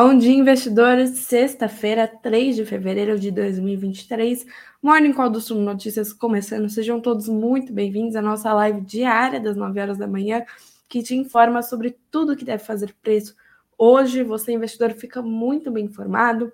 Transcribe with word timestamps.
Bom 0.00 0.16
dia, 0.16 0.32
investidores. 0.32 1.10
Sexta-feira, 1.18 2.06
3 2.06 2.54
de 2.54 2.64
fevereiro 2.64 3.18
de 3.18 3.32
2023. 3.32 4.46
Morning 4.80 5.12
Call 5.12 5.28
do 5.28 5.40
Sul 5.40 5.60
Notícias 5.60 6.12
começando. 6.12 6.68
Sejam 6.68 7.00
todos 7.00 7.28
muito 7.28 7.72
bem-vindos 7.72 8.14
à 8.14 8.22
nossa 8.22 8.54
live 8.54 8.80
diária 8.82 9.40
das 9.40 9.56
9 9.56 9.80
horas 9.80 9.98
da 9.98 10.06
manhã, 10.06 10.44
que 10.88 11.02
te 11.02 11.16
informa 11.16 11.64
sobre 11.64 11.98
tudo 12.12 12.36
que 12.36 12.44
deve 12.44 12.62
fazer 12.62 12.94
preço. 13.02 13.34
Hoje, 13.76 14.22
você, 14.22 14.52
investidor, 14.52 14.92
fica 14.92 15.20
muito 15.20 15.68
bem 15.68 15.86
informado 15.86 16.52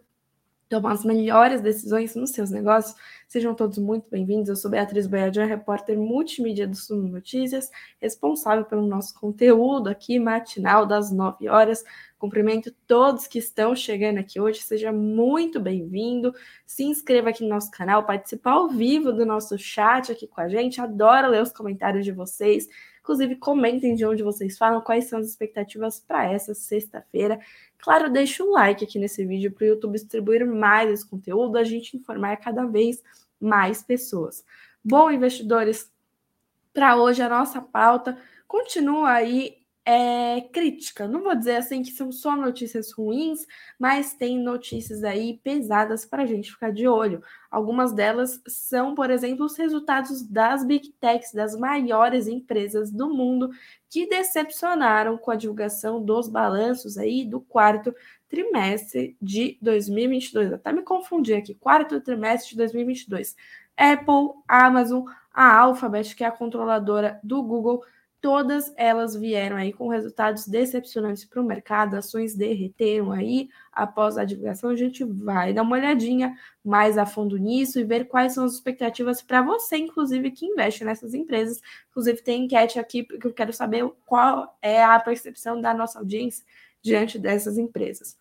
tomar 0.69 0.93
as 0.93 1.05
melhores 1.05 1.61
decisões 1.61 2.15
nos 2.17 2.31
seus 2.31 2.51
negócios. 2.51 2.97
Sejam 3.29 3.55
todos 3.55 3.79
muito 3.79 4.09
bem-vindos. 4.11 4.49
Eu 4.49 4.57
sou 4.57 4.71
Beatriz 4.71 5.07
Boiadian, 5.07 5.45
repórter 5.45 5.97
multimídia 5.97 6.67
do 6.67 6.75
Suno 6.77 7.09
Notícias, 7.09 7.71
responsável 8.01 8.65
pelo 8.65 8.87
nosso 8.87 9.15
conteúdo 9.15 9.89
aqui 9.89 10.19
matinal 10.19 10.87
das 10.87 11.13
9 11.13 11.49
horas. 11.49 11.85
Cumprimento 12.25 12.75
todos 12.87 13.27
que 13.27 13.39
estão 13.39 13.77
chegando 13.77 14.17
aqui 14.17 14.41
hoje. 14.41 14.63
Seja 14.63 14.91
muito 14.91 15.61
bem-vindo. 15.61 16.35
Se 16.65 16.83
inscreva 16.83 17.29
aqui 17.29 17.43
no 17.43 17.51
nosso 17.51 17.71
canal, 17.71 18.07
participe 18.07 18.49
ao 18.49 18.67
vivo 18.67 19.13
do 19.13 19.27
nosso 19.27 19.59
chat 19.59 20.11
aqui 20.11 20.27
com 20.27 20.41
a 20.41 20.49
gente. 20.49 20.81
Adoro 20.81 21.29
ler 21.29 21.43
os 21.43 21.53
comentários 21.53 22.03
de 22.03 22.13
vocês. 22.13 22.67
Inclusive, 23.03 23.37
comentem 23.37 23.95
de 23.95 24.07
onde 24.07 24.23
vocês 24.23 24.57
falam, 24.57 24.81
quais 24.81 25.05
são 25.05 25.19
as 25.19 25.27
expectativas 25.27 26.01
para 26.01 26.25
essa 26.25 26.55
sexta-feira. 26.55 27.39
Claro, 27.77 28.09
deixa 28.09 28.43
um 28.43 28.53
like 28.53 28.83
aqui 28.83 28.99
nesse 28.99 29.23
vídeo 29.27 29.53
para 29.53 29.65
o 29.65 29.69
YouTube 29.69 29.93
distribuir 29.93 30.47
mais 30.47 30.91
esse 30.91 31.07
conteúdo, 31.07 31.59
a 31.59 31.63
gente 31.63 31.95
informar 31.95 32.39
cada 32.39 32.65
vez 32.65 33.03
mais 33.39 33.83
pessoas. 33.83 34.43
Bom, 34.83 35.11
investidores, 35.11 35.93
para 36.73 36.97
hoje 36.97 37.21
a 37.21 37.29
nossa 37.29 37.61
pauta 37.61 38.17
continua 38.49 39.11
aí 39.11 39.64
é, 39.87 40.41
crítica. 40.53 41.07
Não 41.07 41.23
vou 41.23 41.35
dizer 41.35 41.57
assim 41.57 41.83
que 41.83 41.91
são 41.91 42.11
só 42.11 42.35
notícias 42.35 42.91
ruins, 42.93 43.47
mas 43.79 44.15
tem 44.15 44.39
notícias 44.39 45.05
aí 45.05 45.39
pesadas 45.45 46.07
para 46.07 46.23
a 46.23 46.27
gente 46.27 46.51
ficar 46.51 46.73
de 46.73 46.89
olho. 46.89 47.23
Algumas 47.51 47.93
delas 47.93 48.41
são, 48.49 48.95
por 48.95 49.11
exemplo, 49.11 49.45
os 49.45 49.57
resultados 49.57 50.23
das 50.23 50.65
Big 50.65 50.91
Techs, 51.01 51.33
das 51.33 51.55
maiores 51.55 52.27
empresas 52.27 52.91
do 52.91 53.11
mundo, 53.11 53.51
que 53.91 54.09
decepcionaram 54.09 55.19
com 55.19 55.31
a 55.31 55.37
divulgação 55.37 56.03
dos 56.03 56.29
balanços 56.29 56.97
aí 56.97 57.25
do 57.25 57.41
quarto 57.41 57.95
trimestre 58.29 59.17
de 59.21 59.59
2022. 59.61 60.55
Até 60.55 60.73
me 60.73 60.83
confundi 60.83 61.35
aqui, 61.35 61.55
quarto 61.55 62.01
trimestre 62.01 62.51
de 62.51 62.57
2022. 62.57 63.37
Apple, 63.77 64.31
Amazon, 64.49 65.05
a 65.33 65.59
Alphabet, 65.59 66.15
que 66.17 66.25
é 66.25 66.27
a 66.27 66.33
controladora 66.33 67.21
do 67.23 67.43
Google, 67.43 67.85
todas 68.25 68.73
elas 68.79 69.15
vieram 69.15 69.55
aí 69.55 69.71
com 69.71 69.87
resultados 69.87 70.49
decepcionantes 70.49 71.27
para 71.27 71.43
o 71.43 71.45
mercado, 71.45 71.95
ações 71.95 72.35
derreteram 72.35 73.13
aí 73.13 73.51
após 73.71 74.17
a 74.17 74.25
divulgação. 74.25 74.71
A 74.71 74.77
gente 74.77 75.05
vai 75.05 75.53
dar 75.53 75.61
uma 75.61 75.77
olhadinha 75.77 76.35
mais 76.65 76.97
a 76.97 77.05
fundo 77.05 77.37
nisso 77.37 77.79
e 77.79 77.85
ver 77.85 78.07
quais 78.07 78.33
são 78.33 78.47
as 78.47 78.55
expectativas 78.55 79.21
para 79.21 79.43
você, 79.43 79.77
inclusive, 79.77 80.31
que 80.31 80.47
investe 80.47 80.87
nessas 80.87 81.13
empresas. 81.13 81.61
Inclusive, 81.91 82.23
tem 82.23 82.45
enquete 82.45 82.79
aqui 82.79 83.03
porque 83.03 83.27
eu 83.27 83.35
quero 83.35 83.53
saber 83.53 83.87
qual 84.07 84.57
é 84.63 84.83
a 84.83 84.99
percepção 84.99 85.61
da 85.61 85.75
nossa 85.75 85.99
audiência 85.99 86.47
diante 86.81 87.19
dessas 87.19 87.59
empresas. 87.59 88.19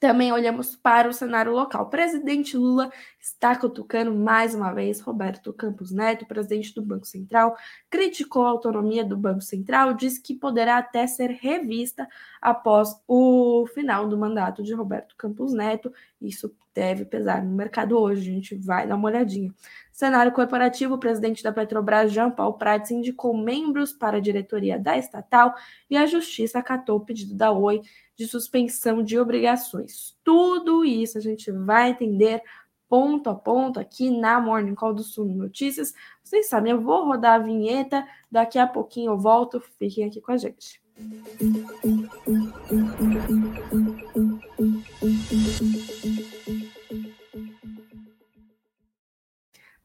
Também 0.00 0.32
olhamos 0.32 0.76
para 0.76 1.08
o 1.08 1.12
cenário 1.12 1.50
local. 1.52 1.82
O 1.82 1.90
presidente 1.90 2.56
Lula 2.56 2.88
está 3.20 3.56
cutucando 3.56 4.14
mais 4.14 4.54
uma 4.54 4.72
vez 4.72 5.00
Roberto 5.00 5.52
Campos 5.52 5.90
Neto, 5.90 6.24
presidente 6.24 6.72
do 6.72 6.80
Banco 6.80 7.04
Central, 7.04 7.56
criticou 7.90 8.46
a 8.46 8.50
autonomia 8.50 9.04
do 9.04 9.16
Banco 9.16 9.40
Central, 9.40 9.94
disse 9.94 10.22
que 10.22 10.36
poderá 10.36 10.78
até 10.78 11.04
ser 11.06 11.30
revista 11.30 12.08
após 12.40 12.94
o 13.08 13.66
final 13.74 14.08
do 14.08 14.16
mandato 14.16 14.62
de 14.62 14.72
Roberto 14.72 15.16
Campos 15.16 15.52
Neto. 15.52 15.92
Isso 16.22 16.54
deve 16.72 17.04
pesar 17.04 17.42
no 17.42 17.56
mercado 17.56 17.98
hoje, 17.98 18.30
a 18.30 18.34
gente 18.34 18.54
vai 18.54 18.86
dar 18.86 18.94
uma 18.94 19.08
olhadinha. 19.08 19.52
Cenário 19.98 20.30
corporativo, 20.30 20.94
o 20.94 20.98
presidente 20.98 21.42
da 21.42 21.50
Petrobras, 21.50 22.12
Jean 22.12 22.30
Paul 22.30 22.52
Prats, 22.52 22.92
indicou 22.92 23.36
membros 23.36 23.92
para 23.92 24.18
a 24.18 24.20
diretoria 24.20 24.78
da 24.78 24.96
estatal 24.96 25.52
e 25.90 25.96
a 25.96 26.06
justiça 26.06 26.60
acatou 26.60 26.98
o 26.98 27.04
pedido 27.04 27.34
da 27.34 27.50
Oi 27.50 27.80
de 28.14 28.28
suspensão 28.28 29.02
de 29.02 29.18
obrigações. 29.18 30.16
Tudo 30.22 30.84
isso 30.84 31.18
a 31.18 31.20
gente 31.20 31.50
vai 31.50 31.90
entender 31.90 32.40
ponto 32.88 33.28
a 33.28 33.34
ponto 33.34 33.80
aqui 33.80 34.08
na 34.08 34.40
Morning 34.40 34.76
Call 34.76 34.94
do 34.94 35.02
Sul 35.02 35.24
Notícias. 35.24 35.92
Vocês 36.22 36.48
sabem, 36.48 36.70
eu 36.70 36.80
vou 36.80 37.04
rodar 37.04 37.34
a 37.34 37.42
vinheta, 37.42 38.06
daqui 38.30 38.56
a 38.56 38.68
pouquinho 38.68 39.10
eu 39.10 39.18
volto, 39.18 39.60
fiquem 39.80 40.04
aqui 40.04 40.20
com 40.20 40.30
a 40.30 40.36
gente. 40.36 40.80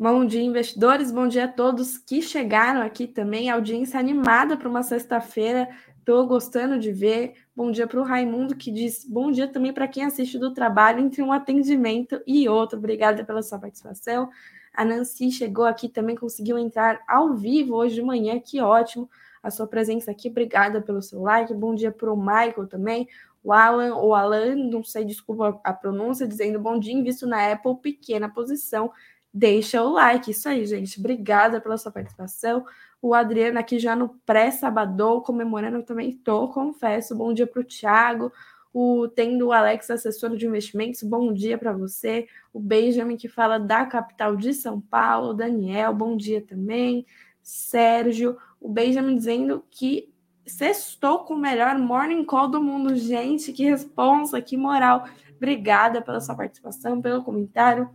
Bom 0.04 0.26
dia, 0.26 0.42
investidores. 0.42 1.14
Bom 1.14 1.30
dia 1.30 1.46
a 1.46 1.48
todos 1.48 1.98
que 1.98 2.22
chegaram 2.22 2.82
aqui 2.82 3.08
também. 3.08 3.50
Audiência 3.50 3.98
animada 3.98 4.58
para 4.58 4.68
uma 4.68 4.84
sexta-feira. 4.84 5.70
Estou 5.98 6.28
gostando 6.28 6.78
de 6.78 6.92
ver. 6.92 7.36
Bom 7.56 7.72
dia 7.72 7.88
para 7.88 8.02
o 8.02 8.04
Raimundo, 8.04 8.54
que 8.54 8.70
diz 8.70 9.06
bom 9.06 9.32
dia 9.32 9.48
também 9.48 9.72
para 9.72 9.88
quem 9.88 10.04
assiste 10.04 10.38
do 10.38 10.54
trabalho 10.54 11.00
entre 11.00 11.22
um 11.22 11.32
atendimento 11.32 12.22
e 12.28 12.50
outro. 12.50 12.78
Obrigada 12.78 13.24
pela 13.24 13.42
sua 13.42 13.58
participação. 13.58 14.30
A 14.74 14.84
Nancy 14.84 15.32
chegou 15.32 15.64
aqui 15.64 15.88
também, 15.88 16.18
conseguiu 16.18 16.58
entrar 16.58 17.02
ao 17.08 17.34
vivo 17.34 17.74
hoje 17.74 17.96
de 17.96 18.02
manhã, 18.02 18.42
que 18.42 18.60
ótimo 18.60 19.10
a 19.42 19.50
sua 19.50 19.68
presença 19.68 20.12
aqui. 20.12 20.28
Obrigada 20.28 20.82
pelo 20.82 21.02
seu 21.02 21.22
like. 21.22 21.54
Bom 21.54 21.74
dia 21.74 21.94
para 21.94 22.12
o 22.12 22.18
Michael 22.18 22.68
também. 22.68 23.08
O 23.42 23.54
Alan, 23.54 23.96
ou 23.96 24.14
Alan, 24.14 24.56
não 24.56 24.84
sei, 24.84 25.06
desculpa 25.06 25.62
a 25.64 25.74
pronúncia, 25.74 26.28
dizendo 26.28 26.60
bom 26.60 26.78
dia, 26.78 26.94
invisto 26.94 27.26
na 27.26 27.54
Apple, 27.54 27.78
pequena 27.82 28.28
posição. 28.28 28.92
Deixa 29.34 29.84
o 29.84 29.94
like. 29.94 30.32
Isso 30.32 30.48
aí, 30.48 30.66
gente. 30.66 31.00
Obrigada 31.00 31.60
pela 31.60 31.78
sua 31.78 31.92
participação 31.92 32.66
o 33.04 33.14
Adriano 33.14 33.60
aqui 33.60 33.80
já 33.80 33.98
no 33.98 34.08
pré-sabadão, 34.26 35.20
comemorando, 35.20 35.84
também 35.84 36.12
estou, 36.12 36.48
confesso. 36.48 37.14
Bom 37.14 37.34
dia 37.34 37.46
para 37.46 37.60
o 37.60 37.64
Thiago, 37.66 38.32
o, 38.74 39.10
tendo 39.10 39.48
o 39.48 39.52
Alex, 39.52 39.90
assessor 39.90 40.38
de 40.38 40.48
investimentos, 40.48 41.04
bom 41.04 41.34
dia 41.34 41.58
para 41.58 41.74
você. 41.74 42.30
O 42.54 42.62
Benjamin, 42.62 43.18
que 43.18 43.28
fala 43.28 43.60
da 43.60 43.86
capital 43.86 44.38
de 44.38 44.54
São 44.54 44.80
Paulo. 44.80 45.34
Daniel, 45.34 45.94
bom 45.94 46.16
dia 46.16 46.42
também. 46.42 47.06
Sérgio, 47.42 48.38
o 48.58 48.70
Benjamin 48.70 49.16
dizendo 49.16 49.66
que 49.70 50.10
sextou 50.48 51.26
com 51.26 51.34
o 51.34 51.38
melhor 51.38 51.78
morning 51.78 52.24
call 52.24 52.48
do 52.48 52.64
mundo. 52.64 52.96
Gente, 52.96 53.52
que 53.52 53.66
responsa, 53.66 54.42
que 54.42 54.56
moral. 54.56 55.04
Obrigada 55.36 56.02
pela 56.02 56.22
sua 56.22 56.36
participação, 56.36 57.02
pelo 57.02 57.22
comentário. 57.22 57.90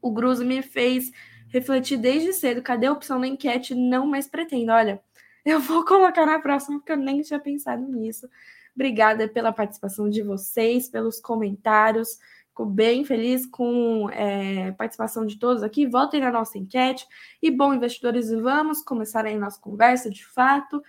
O 0.00 0.10
Gruz 0.12 0.40
me 0.40 0.62
fez 0.62 1.10
refletir 1.48 1.96
desde 1.98 2.32
cedo. 2.32 2.62
Cadê 2.62 2.86
a 2.86 2.92
opção 2.92 3.18
na 3.18 3.26
enquete? 3.26 3.74
Não 3.74 4.06
mais 4.06 4.26
pretendo. 4.26 4.72
Olha, 4.72 5.02
eu 5.44 5.60
vou 5.60 5.84
colocar 5.84 6.26
na 6.26 6.38
próxima, 6.38 6.78
porque 6.78 6.92
eu 6.92 6.96
nem 6.96 7.22
tinha 7.22 7.40
pensado 7.40 7.82
nisso. 7.88 8.28
Obrigada 8.74 9.26
pela 9.28 9.52
participação 9.52 10.08
de 10.08 10.22
vocês, 10.22 10.88
pelos 10.88 11.20
comentários. 11.20 12.18
Fico 12.48 12.64
bem 12.64 13.04
feliz 13.04 13.46
com 13.46 14.08
é, 14.10 14.72
participação 14.72 15.26
de 15.26 15.38
todos 15.38 15.62
aqui. 15.62 15.86
Voltem 15.86 16.20
na 16.20 16.30
nossa 16.30 16.58
enquete. 16.58 17.06
E, 17.42 17.50
bom, 17.50 17.74
investidores, 17.74 18.30
vamos 18.30 18.82
começar 18.82 19.24
aí 19.24 19.34
a 19.34 19.38
nossa 19.38 19.60
conversa 19.60 20.10
de 20.10 20.24
fato. 20.24 20.82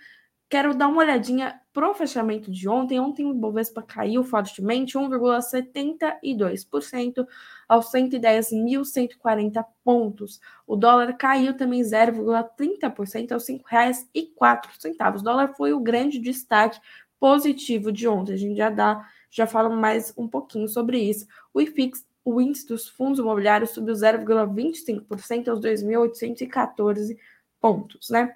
Quero 0.48 0.74
dar 0.74 0.88
uma 0.88 1.00
olhadinha 1.00 1.59
pro 1.72 1.94
fechamento 1.94 2.50
de 2.50 2.68
ontem. 2.68 3.00
Ontem 3.00 3.24
o 3.26 3.34
Bovespa 3.34 3.82
caiu 3.82 4.24
fortemente, 4.24 4.98
1,72% 4.98 7.26
aos 7.68 7.92
110.140 7.92 9.64
pontos. 9.84 10.40
O 10.66 10.74
dólar 10.76 11.16
caiu 11.16 11.56
também 11.56 11.82
0,30% 11.82 13.32
aos 13.32 13.48
R$ 13.48 13.58
5,04. 13.58 15.18
O 15.18 15.22
dólar 15.22 15.54
foi 15.54 15.72
o 15.72 15.80
grande 15.80 16.18
destaque 16.18 16.80
positivo 17.18 17.90
de 17.92 18.08
ontem. 18.08 18.32
A 18.32 18.36
gente 18.36 18.56
já 18.56 18.70
dá, 18.70 19.06
já 19.30 19.46
fala 19.46 19.68
mais 19.68 20.12
um 20.16 20.26
pouquinho 20.26 20.68
sobre 20.68 20.98
isso. 20.98 21.26
O 21.52 21.60
IFIX, 21.60 22.06
o 22.24 22.40
índice 22.40 22.66
dos 22.66 22.88
fundos 22.88 23.18
imobiliários 23.18 23.70
subiu 23.70 23.94
0,25% 23.94 25.48
aos 25.48 25.60
2.814 25.60 27.16
pontos, 27.60 28.08
né? 28.10 28.34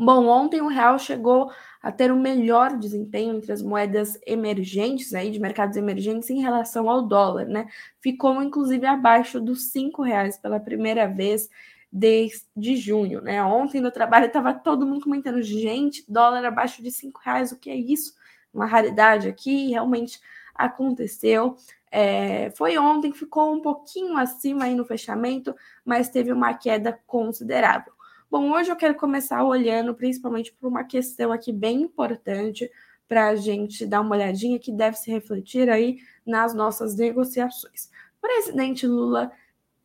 Bom, 0.00 0.26
ontem 0.28 0.60
o 0.62 0.68
real 0.68 0.96
chegou 0.96 1.50
a 1.82 1.90
ter 1.90 2.12
o 2.12 2.14
um 2.14 2.20
melhor 2.20 2.76
desempenho 2.78 3.36
entre 3.36 3.50
as 3.52 3.60
moedas 3.60 4.16
emergentes, 4.24 5.12
aí, 5.12 5.28
de 5.30 5.40
mercados 5.40 5.76
emergentes, 5.76 6.30
em 6.30 6.40
relação 6.40 6.88
ao 6.88 7.02
dólar, 7.02 7.46
né? 7.46 7.66
Ficou, 8.00 8.40
inclusive, 8.40 8.86
abaixo 8.86 9.40
dos 9.40 9.72
cinco 9.72 10.02
reais 10.02 10.38
pela 10.38 10.60
primeira 10.60 11.08
vez 11.08 11.50
desde 11.90 12.76
junho, 12.76 13.20
né? 13.20 13.42
Ontem 13.42 13.80
no 13.80 13.90
trabalho 13.90 14.26
estava 14.26 14.54
todo 14.54 14.86
mundo 14.86 15.02
comentando, 15.02 15.42
gente, 15.42 16.04
dólar 16.08 16.44
abaixo 16.44 16.80
de 16.80 16.92
cinco 16.92 17.20
reais, 17.24 17.50
o 17.50 17.58
que 17.58 17.68
é 17.68 17.74
isso? 17.76 18.14
Uma 18.54 18.66
raridade 18.66 19.26
aqui, 19.28 19.70
realmente 19.70 20.20
aconteceu. 20.54 21.56
É, 21.90 22.50
foi 22.52 22.78
ontem, 22.78 23.12
ficou 23.12 23.52
um 23.52 23.60
pouquinho 23.60 24.16
acima 24.16 24.64
aí 24.64 24.74
no 24.76 24.84
fechamento, 24.84 25.56
mas 25.84 26.08
teve 26.08 26.32
uma 26.32 26.54
queda 26.54 26.98
considerável. 27.06 27.97
Bom, 28.30 28.52
hoje 28.52 28.70
eu 28.70 28.76
quero 28.76 28.94
começar 28.94 29.42
olhando 29.42 29.94
principalmente 29.94 30.52
por 30.52 30.68
uma 30.68 30.84
questão 30.84 31.32
aqui 31.32 31.50
bem 31.50 31.80
importante 31.80 32.70
para 33.08 33.28
a 33.28 33.36
gente 33.36 33.86
dar 33.86 34.02
uma 34.02 34.14
olhadinha 34.14 34.58
que 34.58 34.70
deve 34.70 34.98
se 34.98 35.10
refletir 35.10 35.70
aí 35.70 35.96
nas 36.26 36.52
nossas 36.52 36.94
negociações. 36.94 37.90
Presidente 38.20 38.86
Lula 38.86 39.32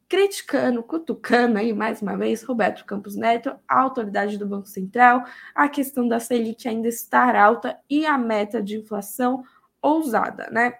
criticando, 0.09 0.83
cutucando 0.83 1.57
aí 1.57 1.71
mais 1.71 2.01
uma 2.01 2.17
vez 2.17 2.43
Roberto 2.43 2.83
Campos 2.83 3.15
Neto, 3.15 3.55
a 3.65 3.79
autoridade 3.79 4.37
do 4.37 4.45
Banco 4.45 4.67
Central, 4.67 5.23
a 5.55 5.69
questão 5.69 6.05
da 6.05 6.19
Selic 6.19 6.67
ainda 6.67 6.89
estar 6.89 7.37
alta 7.37 7.79
e 7.89 8.05
a 8.05 8.17
meta 8.17 8.61
de 8.61 8.77
inflação 8.77 9.45
ousada, 9.81 10.49
né? 10.51 10.77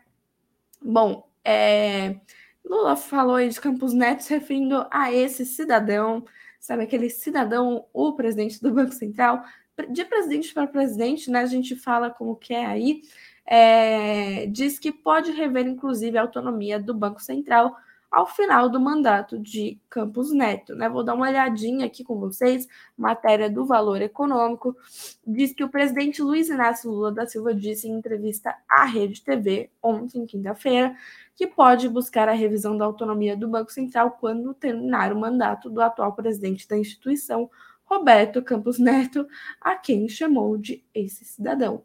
Bom, 0.82 1.30
é, 1.46 2.18
Lula 2.64 2.98
falou 2.98 3.36
aí 3.36 3.48
de 3.48 3.62
Campos 3.62 3.94
Neto 3.94 4.22
se 4.22 4.34
referindo 4.34 4.86
a 4.92 5.14
esse 5.14 5.46
cidadão, 5.46 6.26
sabe, 6.64 6.84
aquele 6.84 7.10
cidadão, 7.10 7.86
o 7.92 8.14
presidente 8.14 8.62
do 8.62 8.72
Banco 8.74 8.94
Central, 8.94 9.44
de 9.90 10.06
presidente 10.06 10.54
para 10.54 10.66
presidente, 10.66 11.30
né? 11.30 11.42
A 11.42 11.46
gente 11.46 11.76
fala 11.76 12.10
como 12.10 12.38
que 12.38 12.54
é 12.54 12.66
aí, 12.66 13.02
é, 13.46 14.46
diz 14.46 14.80
que 14.80 14.90
pode 14.90 15.32
rever, 15.32 15.68
inclusive, 15.68 16.18
a 16.18 16.22
autonomia 16.22 16.80
do 16.80 16.94
Banco 16.94 17.22
Central 17.22 17.76
ao 18.14 18.28
final 18.28 18.70
do 18.70 18.80
mandato 18.80 19.40
de 19.40 19.82
Campos 19.90 20.32
Neto. 20.32 20.76
Né? 20.76 20.88
Vou 20.88 21.04
dar 21.04 21.16
uma 21.16 21.28
olhadinha 21.28 21.88
aqui 21.88 22.04
com 22.04 22.20
vocês, 22.20 22.68
matéria 22.96 23.50
do 23.50 23.66
Valor 23.66 24.04
Econômico, 24.04 24.78
diz 25.26 25.52
que 25.52 25.64
o 25.64 25.70
presidente 25.70 26.22
Luiz 26.22 26.48
Inácio 26.48 26.92
Lula 26.92 27.12
da 27.12 27.26
Silva 27.26 27.56
disse 27.56 27.88
em 27.88 27.98
entrevista 27.98 28.56
à 28.70 28.86
Rede 28.86 29.24
TV 29.24 29.72
ontem, 29.82 30.28
quinta-feira, 30.28 30.96
que 31.36 31.48
pode 31.48 31.90
buscar 31.90 32.30
a 32.30 32.34
revisão 32.34 32.78
da 32.78 32.86
autonomia 32.86 33.36
do 33.36 33.48
Banco 33.48 33.72
Central 33.72 34.12
quando 34.12 34.54
terminar 34.54 35.12
o 35.12 35.20
mandato 35.20 35.68
do 35.68 35.82
atual 35.82 36.14
presidente 36.14 36.68
da 36.68 36.78
instituição, 36.78 37.50
Roberto 37.84 38.44
Campos 38.44 38.78
Neto, 38.78 39.28
a 39.60 39.76
quem 39.76 40.08
chamou 40.08 40.56
de 40.56 40.86
esse 40.94 41.26
cidadão. 41.26 41.84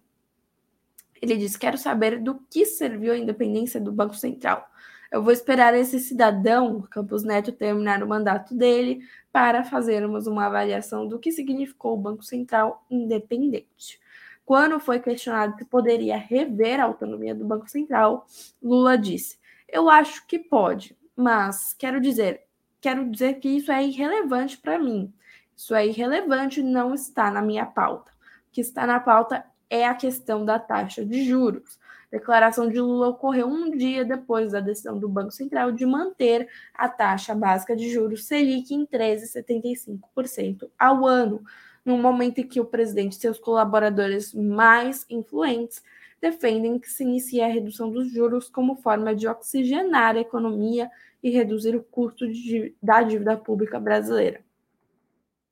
Ele 1.23 1.39
disse: 1.39 1.59
Quero 1.59 1.79
saber 1.79 2.21
do 2.21 2.39
que 2.51 2.67
serviu 2.67 3.15
a 3.15 3.19
independência 3.19 3.81
do 3.81 3.91
Banco 3.91 4.15
Central. 4.15 4.68
Eu 5.11 5.23
vou 5.23 5.33
esperar 5.33 5.75
esse 5.75 5.99
cidadão, 5.99 6.83
Campos 6.83 7.23
Neto, 7.23 7.51
terminar 7.51 8.03
o 8.03 8.09
mandato 8.09 8.55
dele 8.55 9.01
para 9.33 9.65
fazermos 9.65 10.27
uma 10.27 10.47
avaliação 10.47 11.09
do 11.09 11.19
que 11.19 11.33
significou 11.33 11.95
o 11.95 12.01
Banco 12.01 12.23
Central 12.23 12.85
independente. 12.91 13.99
Quando 14.45 14.79
foi 14.81 15.01
questionado 15.01 15.57
se 15.57 15.65
poderia 15.65 16.17
rever 16.17 16.81
a 16.81 16.85
autonomia 16.85 17.35
do 17.35 17.45
Banco 17.45 17.69
Central, 17.69 18.27
Lula 18.63 18.99
disse: 18.99 19.39
Eu 19.67 19.89
acho 19.89 20.27
que 20.27 20.39
pode, 20.39 20.97
mas 21.17 21.75
quero 21.75 22.01
dizer, 22.01 22.43
quero 22.81 23.11
dizer 23.11 23.41
que 23.41 23.49
isso 23.49 23.73
é 23.73 23.85
irrelevante 23.85 24.59
para 24.59 24.79
mim. 24.79 25.13
Isso 25.57 25.75
é 25.75 25.87
irrelevante, 25.87 26.63
não 26.63 26.95
está 26.95 27.31
na 27.31 27.43
minha 27.43 27.67
pauta. 27.67 28.11
O 28.49 28.53
que 28.53 28.61
está 28.61 28.87
na 28.87 29.01
pauta 29.01 29.45
é 29.69 29.87
a 29.87 29.95
questão 29.95 30.45
da 30.45 30.59
taxa 30.59 31.05
de 31.05 31.25
juros. 31.25 31.78
A 32.11 32.17
declaração 32.17 32.69
de 32.69 32.81
Lula 32.81 33.09
ocorreu 33.09 33.47
um 33.47 33.71
dia 33.77 34.05
depois 34.05 34.53
da 34.53 34.61
decisão 34.61 34.99
do 34.99 35.09
Banco 35.09 35.31
Central 35.31 35.73
de 35.73 35.85
manter 35.85 36.49
a 36.73 36.89
taxa 36.89 37.35
básica 37.35 37.77
de 37.77 37.91
juros 37.91 38.25
Selic 38.25 38.75
em 38.75 38.87
13,75% 38.87 40.71
ao 40.79 41.07
ano, 41.07 41.43
no 41.85 41.99
momento 41.99 42.39
em 42.39 42.47
que 42.47 42.61
o 42.61 42.65
presidente 42.65 43.13
e 43.13 43.21
seus 43.21 43.39
colaboradores 43.39 44.33
mais 44.33 45.05
influentes 45.11 45.83
defendem 46.21 46.79
que 46.79 46.91
se 46.91 47.05
inicie 47.05 47.43
a 47.43 47.47
redução 47.47 47.91
dos 47.91 48.11
juros 48.11 48.49
como 48.49 48.77
forma 48.77 49.15
de 49.15 49.29
oxigenar 49.29 50.17
a 50.17 50.21
economia 50.21 50.91
e 51.23 51.31
reduzir 51.31 51.77
o 51.77 51.83
custo 51.83 52.27
de, 52.27 52.75
da 52.83 53.03
dívida 53.03 53.37
pública 53.37 53.79
brasileira. 53.79 54.48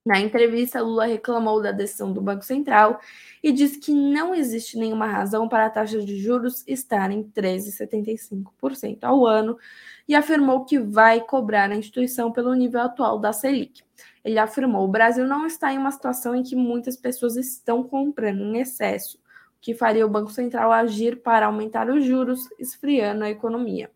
Na 0.06 0.20
entrevista, 0.20 0.80
Lula 0.80 1.04
reclamou 1.04 1.60
da 1.60 1.72
decisão 1.72 2.12
do 2.12 2.20
Banco 2.20 2.44
Central 2.44 3.00
e 3.42 3.50
disse 3.50 3.80
que 3.80 3.92
não 3.92 4.32
existe 4.32 4.78
nenhuma 4.78 5.04
razão 5.04 5.48
para 5.48 5.66
a 5.66 5.70
taxa 5.70 6.00
de 6.00 6.16
juros 6.16 6.62
estar 6.64 7.10
em 7.10 7.24
13,75% 7.24 8.98
ao 9.02 9.26
ano 9.26 9.58
e 10.06 10.14
afirmou 10.14 10.64
que 10.64 10.78
vai 10.78 11.20
cobrar 11.22 11.72
a 11.72 11.74
instituição 11.74 12.30
pelo 12.30 12.54
nível 12.54 12.82
atual 12.82 13.18
da 13.18 13.32
Selic. 13.32 13.82
Ele 14.24 14.38
afirmou: 14.38 14.84
o 14.84 14.88
Brasil 14.88 15.26
não 15.26 15.44
está 15.44 15.72
em 15.72 15.78
uma 15.78 15.90
situação 15.90 16.36
em 16.36 16.44
que 16.44 16.54
muitas 16.54 16.96
pessoas 16.96 17.34
estão 17.34 17.82
comprando 17.82 18.42
em 18.42 18.60
excesso, 18.60 19.18
o 19.18 19.60
que 19.60 19.74
faria 19.74 20.06
o 20.06 20.08
Banco 20.08 20.30
Central 20.30 20.70
agir 20.70 21.20
para 21.20 21.46
aumentar 21.46 21.90
os 21.90 22.04
juros, 22.04 22.48
esfriando 22.60 23.24
a 23.24 23.30
economia. 23.30 23.90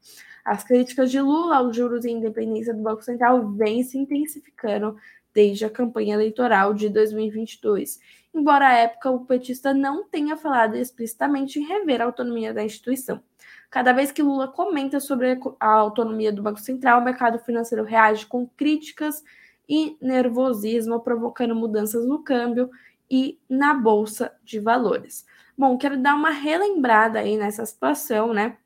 As 0.45 0.65
críticas 0.65 1.11
de 1.11 1.21
Lula 1.21 1.59
aos 1.59 1.77
juros 1.77 2.05
e 2.05 2.11
independência 2.11 2.75
do 2.75 2.83
Banco 2.83 3.05
Central 3.05 3.49
vêm 3.53 3.85
se 3.85 3.97
intensificando 3.97 4.97
desde 5.35 5.65
a 5.65 5.71
campanha 5.71 6.15
eleitoral 6.15 6.75
de 6.75 6.89
2022, 6.89 8.01
embora 8.35 8.69
à 8.69 8.75
época 8.75 9.11
o 9.11 9.25
petista 9.25 9.73
não 9.73 10.05
tenha 10.05 10.37
falado 10.37 10.77
explicitamente 10.77 11.59
em 11.59 11.67
rever 11.67 12.01
a 12.01 12.05
autonomia 12.05 12.53
da 12.53 12.65
instituição. 12.65 13.23
Cada 13.71 13.93
vez 13.93 14.11
que 14.11 14.23
Lula 14.23 14.49
comenta 14.49 14.99
sobre 14.99 15.39
a 15.61 15.71
autonomia 15.71 16.33
do 16.33 16.43
Banco 16.43 16.59
Central, 16.59 17.01
o 17.01 17.05
mercado 17.05 17.39
financeiro 17.39 17.85
reage 17.85 18.27
com 18.27 18.47
críticas 18.47 19.23
e 19.69 19.97
nervosismo, 20.01 21.01
provocando 21.01 21.55
mudanças 21.55 22.05
no 22.05 22.25
câmbio 22.25 22.69
e 23.09 23.39
na 23.49 23.73
bolsa 23.73 24.33
de 24.43 24.59
valores. 24.59 25.25
Bom, 25.57 25.79
quero 25.79 25.97
dar 25.97 26.15
uma 26.15 26.31
relembrada 26.31 27.21
aí 27.21 27.37
nessa 27.37 27.65
situação, 27.65 28.33
né? 28.33 28.57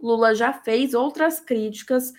Lula 0.00 0.34
já 0.34 0.52
fez 0.52 0.94
outras 0.94 1.40
críticas 1.40 2.12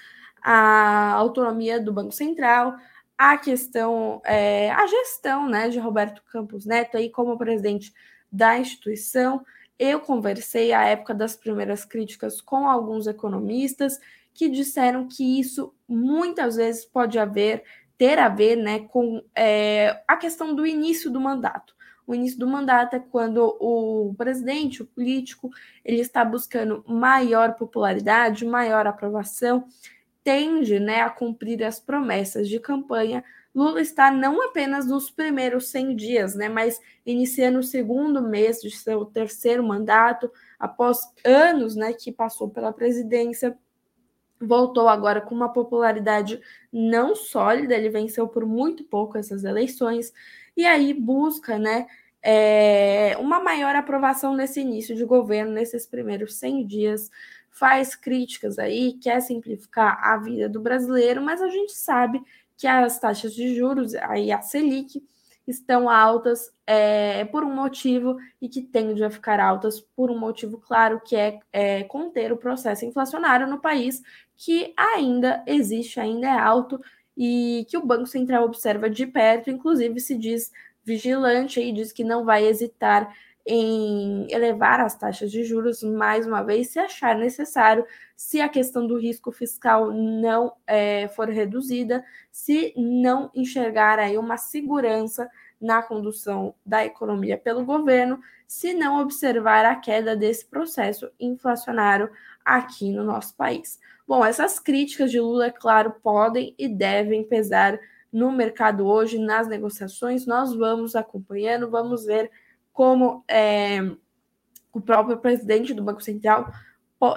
à 0.43 1.11
autonomia 1.13 1.79
do 1.79 1.91
Banco 1.91 2.11
Central, 2.11 2.75
a 3.17 3.37
questão, 3.37 4.21
é, 4.25 4.71
a 4.71 4.85
gestão 4.87 5.47
né, 5.47 5.69
de 5.69 5.79
Roberto 5.79 6.21
Campos 6.31 6.65
Neto 6.65 6.97
aí 6.97 7.09
como 7.09 7.37
presidente 7.37 7.93
da 8.31 8.57
instituição. 8.57 9.45
Eu 9.79 9.99
conversei 9.99 10.73
à 10.73 10.85
época 10.85 11.13
das 11.13 11.35
primeiras 11.35 11.85
críticas 11.85 12.41
com 12.41 12.67
alguns 12.67 13.07
economistas 13.07 13.99
que 14.33 14.49
disseram 14.49 15.07
que 15.07 15.39
isso 15.39 15.73
muitas 15.87 16.57
vezes 16.57 16.85
pode 16.85 17.17
haver, 17.17 17.63
ter 17.97 18.19
a 18.19 18.27
ver 18.27 18.57
né, 18.57 18.79
com 18.79 19.23
é, 19.33 20.01
a 20.07 20.17
questão 20.17 20.53
do 20.53 20.65
início 20.65 21.09
do 21.09 21.19
mandato. 21.19 21.73
O 22.05 22.13
início 22.13 22.37
do 22.37 22.47
mandato 22.47 22.95
é 22.95 22.99
quando 22.99 23.57
o 23.59 24.13
presidente, 24.15 24.83
o 24.83 24.85
político, 24.85 25.49
ele 25.83 26.01
está 26.01 26.23
buscando 26.23 26.83
maior 26.87 27.55
popularidade, 27.55 28.45
maior 28.45 28.85
aprovação 28.85 29.65
tende 30.25 30.79
né, 30.79 31.01
a 31.01 31.09
cumprir 31.09 31.63
as 31.63 31.79
promessas 31.79 32.49
de 32.49 32.59
campanha, 32.59 33.23
Lula 33.53 33.79
está 33.79 34.11
não 34.11 34.41
apenas 34.41 34.87
nos 34.87 35.09
primeiros 35.09 35.67
100 35.69 35.95
dias, 35.95 36.35
né, 36.35 36.49
mas 36.49 36.81
iniciando 37.05 37.59
o 37.59 37.63
segundo 37.63 38.21
mês 38.21 38.59
de 38.59 38.71
seu 38.71 39.05
terceiro 39.05 39.63
mandato, 39.63 40.29
após 40.59 40.99
anos 41.23 41.75
né, 41.75 41.93
que 41.93 42.11
passou 42.11 42.49
pela 42.49 42.73
presidência, 42.73 43.55
voltou 44.41 44.89
agora 44.89 45.21
com 45.21 45.33
uma 45.33 45.53
popularidade 45.53 46.41
não 46.73 47.15
sólida, 47.15 47.75
ele 47.75 47.89
venceu 47.89 48.27
por 48.27 48.47
muito 48.47 48.83
pouco 48.83 49.19
essas 49.19 49.43
eleições, 49.43 50.11
e 50.57 50.65
aí 50.65 50.91
busca 50.91 51.59
né, 51.59 51.85
é, 52.21 53.15
uma 53.19 53.39
maior 53.39 53.75
aprovação 53.75 54.35
nesse 54.35 54.59
início 54.59 54.95
de 54.95 55.05
governo, 55.05 55.53
nesses 55.53 55.85
primeiros 55.85 56.35
100 56.39 56.65
dias, 56.65 57.11
faz 57.55 57.95
críticas 57.95 58.59
aí, 58.59 58.93
quer 58.93 59.21
simplificar 59.21 59.97
a 60.03 60.17
vida 60.17 60.49
do 60.49 60.59
brasileiro, 60.59 61.21
mas 61.21 61.41
a 61.41 61.47
gente 61.47 61.71
sabe 61.71 62.21
que 62.57 62.67
as 62.67 62.99
taxas 62.99 63.33
de 63.33 63.55
juros, 63.55 63.95
aí 63.95 64.31
a 64.31 64.41
Selic, 64.41 65.01
estão 65.47 65.89
altas 65.89 66.51
é, 66.67 67.23
por 67.25 67.43
um 67.43 67.53
motivo 67.53 68.17
e 68.41 68.49
que 68.49 68.61
tendem 68.61 69.03
a 69.05 69.09
ficar 69.09 69.39
altas 69.39 69.79
por 69.79 70.11
um 70.11 70.19
motivo 70.19 70.57
claro, 70.57 70.99
que 70.99 71.15
é, 71.15 71.39
é, 71.53 71.83
conter 71.83 72.33
o 72.33 72.37
processo 72.37 72.83
inflacionário 72.83 73.47
no 73.47 73.61
país, 73.61 74.01
que 74.35 74.73
ainda 74.75 75.41
existe, 75.47 75.99
ainda 75.99 76.27
é 76.27 76.37
alto, 76.37 76.81
e 77.15 77.65
que 77.69 77.77
o 77.77 77.85
Banco 77.85 78.07
Central 78.07 78.43
observa 78.43 78.89
de 78.89 79.07
perto, 79.07 79.49
inclusive 79.49 79.99
se 80.01 80.17
diz 80.17 80.51
vigilante 80.83 81.61
e 81.61 81.71
diz 81.71 81.93
que 81.93 82.03
não 82.03 82.25
vai 82.25 82.45
hesitar 82.45 83.15
em 83.45 84.25
elevar 84.31 84.79
as 84.79 84.95
taxas 84.95 85.31
de 85.31 85.43
juros 85.43 85.83
mais 85.83 86.25
uma 86.25 86.41
vez, 86.41 86.69
se 86.69 86.79
achar 86.79 87.15
necessário, 87.15 87.85
se 88.15 88.41
a 88.41 88.49
questão 88.49 88.87
do 88.87 88.97
risco 88.97 89.31
fiscal 89.31 89.91
não 89.91 90.53
é, 90.65 91.07
for 91.09 91.29
reduzida, 91.29 92.03
se 92.31 92.73
não 92.75 93.29
enxergar 93.35 93.99
aí 93.99 94.17
uma 94.17 94.37
segurança 94.37 95.29
na 95.61 95.81
condução 95.81 96.55
da 96.65 96.85
economia 96.85 97.37
pelo 97.37 97.63
governo, 97.63 98.19
se 98.47 98.73
não 98.73 98.99
observar 98.99 99.65
a 99.65 99.75
queda 99.75 100.15
desse 100.15 100.45
processo 100.45 101.09
inflacionário 101.19 102.09
aqui 102.43 102.91
no 102.91 103.03
nosso 103.03 103.35
país. 103.35 103.79
Bom, 104.07 104.23
essas 104.23 104.59
críticas 104.59 105.11
de 105.11 105.19
Lula, 105.19 105.47
é 105.47 105.51
claro, 105.51 105.95
podem 106.01 106.53
e 106.57 106.67
devem 106.67 107.23
pesar 107.23 107.79
no 108.11 108.31
mercado 108.31 108.85
hoje, 108.85 109.17
nas 109.17 109.47
negociações. 109.47 110.25
Nós 110.25 110.55
vamos 110.55 110.95
acompanhando, 110.95 111.69
vamos 111.69 112.05
ver 112.05 112.31
como 112.75 113.23
é, 113.25 113.79
o 114.73 114.81
próprio 114.81 115.17
presidente 115.17 115.73
do 115.73 115.81
Banco 115.81 116.03
Central 116.03 116.51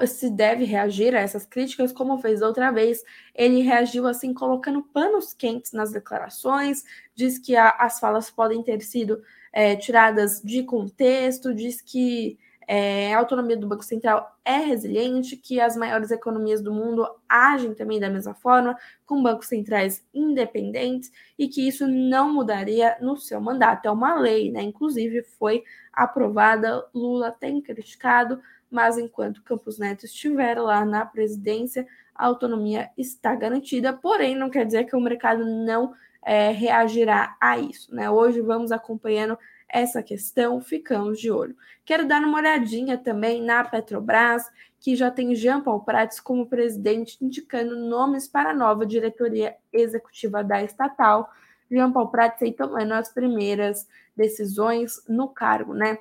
se 0.06 0.30
deve 0.30 0.64
reagir 0.64 1.16
a 1.16 1.20
essas 1.20 1.44
críticas, 1.44 1.92
como 1.92 2.18
fez 2.18 2.42
outra 2.42 2.70
vez. 2.70 3.02
Ele 3.34 3.62
reagiu 3.62 4.06
assim, 4.06 4.32
colocando 4.32 4.82
panos 4.82 5.34
quentes 5.34 5.72
nas 5.72 5.90
declarações, 5.90 6.84
diz 7.12 7.38
que 7.38 7.56
a, 7.56 7.70
as 7.70 7.98
falas 7.98 8.30
podem 8.30 8.62
ter 8.62 8.80
sido 8.82 9.20
é, 9.52 9.74
tiradas 9.74 10.40
de 10.42 10.62
contexto, 10.62 11.52
diz 11.52 11.80
que 11.80 12.38
é, 12.70 13.14
a 13.14 13.18
autonomia 13.18 13.56
do 13.56 13.66
Banco 13.66 13.82
Central 13.82 14.36
é 14.44 14.58
resiliente, 14.58 15.38
que 15.38 15.58
as 15.58 15.74
maiores 15.74 16.10
economias 16.10 16.60
do 16.60 16.70
mundo 16.70 17.08
agem 17.26 17.72
também 17.72 17.98
da 17.98 18.10
mesma 18.10 18.34
forma, 18.34 18.76
com 19.06 19.22
bancos 19.22 19.48
centrais 19.48 20.06
independentes, 20.12 21.10
e 21.38 21.48
que 21.48 21.66
isso 21.66 21.88
não 21.88 22.30
mudaria 22.30 22.98
no 23.00 23.16
seu 23.16 23.40
mandato. 23.40 23.86
É 23.86 23.90
uma 23.90 24.20
lei, 24.20 24.52
né? 24.52 24.60
Inclusive 24.60 25.22
foi 25.22 25.64
aprovada, 25.90 26.86
Lula 26.94 27.32
tem 27.32 27.58
criticado, 27.62 28.38
mas 28.70 28.98
enquanto 28.98 29.42
Campos 29.42 29.78
Neto 29.78 30.04
estiver 30.04 30.60
lá 30.60 30.84
na 30.84 31.06
presidência, 31.06 31.86
a 32.14 32.26
autonomia 32.26 32.90
está 32.98 33.34
garantida, 33.34 33.94
porém 33.94 34.36
não 34.36 34.50
quer 34.50 34.66
dizer 34.66 34.84
que 34.84 34.94
o 34.94 35.00
mercado 35.00 35.42
não 35.42 35.94
é, 36.22 36.50
reagirá 36.50 37.34
a 37.40 37.56
isso. 37.56 37.94
Né? 37.94 38.10
Hoje 38.10 38.42
vamos 38.42 38.72
acompanhando 38.72 39.38
essa 39.68 40.02
questão, 40.02 40.60
ficamos 40.60 41.20
de 41.20 41.30
olho. 41.30 41.56
Quero 41.84 42.06
dar 42.06 42.22
uma 42.22 42.38
olhadinha 42.38 42.96
também 42.96 43.42
na 43.42 43.62
Petrobras, 43.64 44.44
que 44.80 44.96
já 44.96 45.10
tem 45.10 45.34
Jean 45.34 45.60
Paul 45.60 45.80
Prats 45.80 46.20
como 46.20 46.46
presidente, 46.46 47.18
indicando 47.20 47.76
nomes 47.76 48.26
para 48.28 48.50
a 48.50 48.54
nova 48.54 48.86
diretoria 48.86 49.56
executiva 49.72 50.42
da 50.42 50.62
estatal. 50.62 51.28
Jean 51.70 51.92
Paul 51.92 52.08
Prats 52.08 52.42
aí 52.42 52.52
tomando 52.52 52.92
as 52.92 53.12
primeiras 53.12 53.86
decisões 54.16 55.02
no 55.08 55.28
cargo, 55.28 55.74
né? 55.74 55.98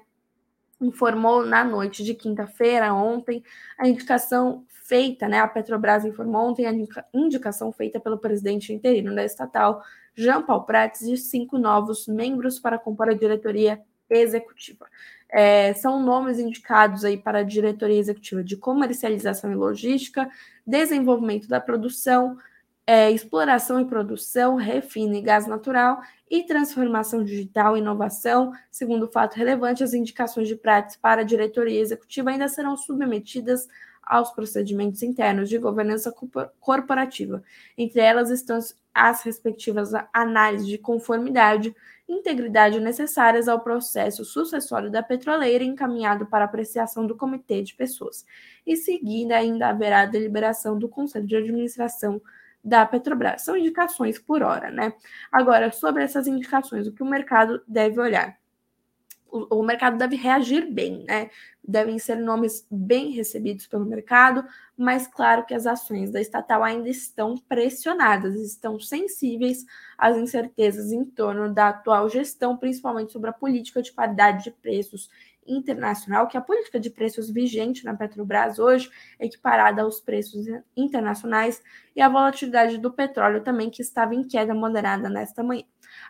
Informou 0.79 1.45
na 1.45 1.63
noite 1.63 2.03
de 2.03 2.13
quinta-feira, 2.13 2.93
ontem, 2.93 3.43
a 3.77 3.88
indicação 3.88 4.63
feita, 4.69 5.27
né? 5.27 5.39
A 5.39 5.47
Petrobras 5.47 6.05
informou 6.05 6.50
ontem 6.50 6.65
a 6.65 6.74
indicação 7.13 7.71
feita 7.71 8.00
pelo 8.00 8.17
presidente 8.17 8.71
interino 8.71 9.13
da 9.13 9.25
estatal, 9.25 9.83
Jean 10.17 10.41
Paul 10.41 10.63
Prats, 10.63 11.01
de 11.01 11.15
cinco 11.15 11.59
novos 11.59 12.07
membros 12.07 12.59
para 12.59 12.79
compor 12.79 13.09
a 13.09 13.13
diretoria 13.13 13.79
executiva. 14.09 14.88
É, 15.29 15.74
são 15.75 16.01
nomes 16.01 16.39
indicados 16.39 17.05
aí 17.05 17.17
para 17.17 17.39
a 17.39 17.43
diretoria 17.43 18.00
executiva 18.00 18.43
de 18.43 18.57
comercialização 18.57 19.51
e 19.51 19.55
logística, 19.55 20.29
desenvolvimento 20.65 21.47
da 21.47 21.59
produção, 21.59 22.38
é, 22.88 23.12
exploração 23.12 23.79
e 23.79 23.86
produção, 23.86 24.55
refino 24.55 25.13
e 25.15 25.21
gás 25.21 25.45
natural 25.45 26.01
e 26.31 26.43
transformação 26.43 27.24
digital 27.24 27.75
e 27.75 27.81
inovação. 27.81 28.53
Segundo 28.71 29.07
fato 29.07 29.36
relevante, 29.36 29.83
as 29.83 29.93
indicações 29.93 30.47
de 30.47 30.55
Prats 30.55 30.95
para 30.95 31.21
a 31.21 31.25
diretoria 31.25 31.79
executiva 31.79 32.31
ainda 32.31 32.47
serão 32.47 32.75
submetidas 32.75 33.67
aos 34.01 34.31
procedimentos 34.31 35.03
internos 35.03 35.50
de 35.50 35.57
governança 35.57 36.13
corporativa. 36.62 37.43
Entre 37.77 38.00
elas 38.00 38.29
estão 38.29 38.57
as 38.98 39.22
respectivas 39.22 39.92
análises 40.12 40.68
de 40.68 40.77
conformidade 40.80 41.75
e 42.08 42.13
integridade 42.13 42.80
necessárias 42.80 43.48
ao 43.48 43.60
processo 43.60 44.25
sucessório 44.25 44.89
da 44.89 45.04
petroleira 45.04 45.63
encaminhado 45.63 46.25
para 46.25 46.46
apreciação 46.46 47.06
do 47.06 47.16
comitê 47.16 47.62
de 47.62 47.75
pessoas. 47.75 48.25
E 48.66 48.75
seguida 48.75 49.38
ainda 49.38 49.70
haverá 49.70 50.01
a 50.01 50.06
deliberação 50.06 50.80
do 50.80 50.89
Conselho 50.89 51.27
de 51.27 51.36
Administração 51.36 52.20
da 52.63 52.86
Petrobras. 52.86 53.44
São 53.44 53.56
indicações 53.56 54.18
por 54.18 54.42
hora, 54.42 54.72
né? 54.72 54.94
Agora, 55.32 55.72
sobre 55.72 56.04
essas 56.04 56.25
indicações, 56.25 56.88
o 56.88 56.92
que 56.92 57.04
o 57.04 57.10
mercado 57.10 57.62
deve 57.68 58.00
olhar? 58.00 58.36
O, 59.29 59.60
o 59.60 59.63
mercado 59.63 59.98
deve 59.98 60.15
reagir 60.15 60.72
bem, 60.72 61.03
né? 61.05 61.29
Devem 61.63 62.00
ser 62.00 62.15
nomes 62.15 62.65
bem 62.72 63.12
recebidos 63.12 63.67
pelo 63.67 63.86
mercado, 63.86 64.46
mas 64.77 65.07
claro 65.07 65.46
que 65.46 65.53
as 65.53 65.65
ações 65.65 66.12
da 66.12 66.22
estatal 66.22 66.63
ainda 66.63 66.88
estão 66.88 67.36
pressionadas, 67.38 68.36
estão 68.36 68.79
sensíveis 68.79 69.65
às 69.98 70.15
incertezas 70.17 70.91
em 70.91 71.03
torno 71.03 71.53
da 71.53 71.69
atual 71.69 72.10
gestão, 72.10 72.55
principalmente 72.55 73.12
sobre 73.12 73.29
a 73.29 73.34
política 73.34 73.81
de 73.81 73.91
paridade 73.91 74.46
de 74.46 74.51
preços 74.51 75.10
internacional, 75.48 76.27
que 76.27 76.38
a 76.38 76.41
política 76.41 76.79
de 76.79 76.89
preços 76.89 77.29
vigente 77.29 77.86
na 77.86 77.96
Petrobras 77.96 78.60
hoje 78.60 78.89
é 79.17 79.25
equiparada 79.25 79.81
aos 79.81 80.00
preços 80.00 80.46
internacionais 80.75 81.63
e 81.96 82.01
a 82.01 82.10
volatilidade 82.10 82.77
do 82.77 82.91
petróleo 82.91 83.41
também, 83.41 83.69
que 83.69 83.81
estava 83.81 84.13
em 84.13 84.24
queda 84.24 84.53
moderada 84.53 85.10
nesta 85.10 85.41
manhã. 85.41 85.63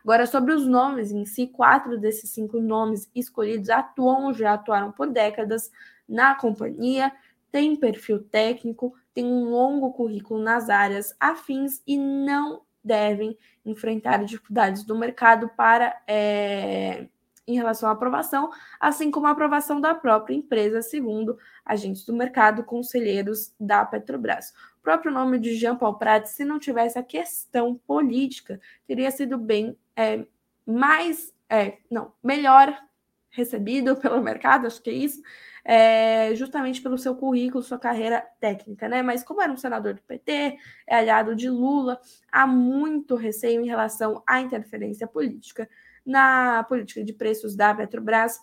Agora, 0.03 0.25
sobre 0.25 0.53
os 0.53 0.65
nomes 0.65 1.11
em 1.11 1.25
si, 1.25 1.47
quatro 1.47 1.97
desses 1.97 2.29
cinco 2.29 2.59
nomes 2.59 3.09
escolhidos 3.13 3.69
atuam 3.69 4.25
ou 4.25 4.33
já 4.33 4.53
atuaram 4.53 4.91
por 4.91 5.09
décadas 5.09 5.71
na 6.07 6.35
companhia, 6.35 7.11
têm 7.51 7.75
perfil 7.75 8.23
técnico, 8.23 8.93
têm 9.13 9.25
um 9.25 9.49
longo 9.49 9.91
currículo 9.93 10.41
nas 10.41 10.69
áreas 10.69 11.15
afins 11.19 11.81
e 11.85 11.97
não 11.97 12.61
devem 12.83 13.37
enfrentar 13.65 14.23
dificuldades 14.23 14.83
do 14.83 14.97
mercado 14.97 15.49
para 15.49 16.01
é, 16.07 17.07
em 17.47 17.55
relação 17.55 17.89
à 17.89 17.93
aprovação, 17.93 18.49
assim 18.79 19.09
como 19.09 19.27
a 19.27 19.31
aprovação 19.31 19.79
da 19.79 19.95
própria 19.95 20.35
empresa, 20.35 20.81
segundo 20.81 21.37
agentes 21.65 22.05
do 22.05 22.13
mercado, 22.13 22.63
conselheiros 22.63 23.53
da 23.59 23.85
Petrobras. 23.85 24.53
O 24.79 24.83
próprio 24.83 25.11
nome 25.11 25.39
de 25.39 25.55
Jean 25.55 25.75
Paul 25.75 25.95
Prats, 25.95 26.31
se 26.31 26.43
não 26.43 26.59
tivesse 26.59 26.99
a 26.99 27.03
questão 27.03 27.75
política, 27.87 28.59
teria 28.85 29.09
sido 29.11 29.37
bem 29.37 29.77
é, 29.97 30.25
mais, 30.65 31.33
é, 31.49 31.79
não, 31.89 32.13
melhor 32.23 32.77
recebido 33.31 33.95
pelo 33.99 34.21
mercado, 34.21 34.67
acho 34.67 34.81
que 34.81 34.89
é 34.89 34.93
isso, 34.93 35.21
é, 35.65 36.33
justamente 36.35 36.81
pelo 36.81 36.97
seu 36.97 37.15
currículo, 37.15 37.63
sua 37.63 37.79
carreira 37.79 38.25
técnica, 38.39 38.87
né? 38.87 39.01
Mas 39.01 39.23
como 39.23 39.41
era 39.41 39.51
um 39.51 39.57
senador 39.57 39.95
do 39.95 40.01
PT, 40.03 40.57
é 40.87 40.95
aliado 40.95 41.35
de 41.35 41.49
Lula, 41.49 41.99
há 42.31 42.47
muito 42.47 43.15
receio 43.15 43.61
em 43.61 43.67
relação 43.67 44.23
à 44.25 44.39
interferência 44.39 45.05
política 45.05 45.67
na 46.05 46.63
política 46.63 47.03
de 47.03 47.11
preços 47.11 47.53
da 47.53 47.75
Petrobras. 47.75 48.39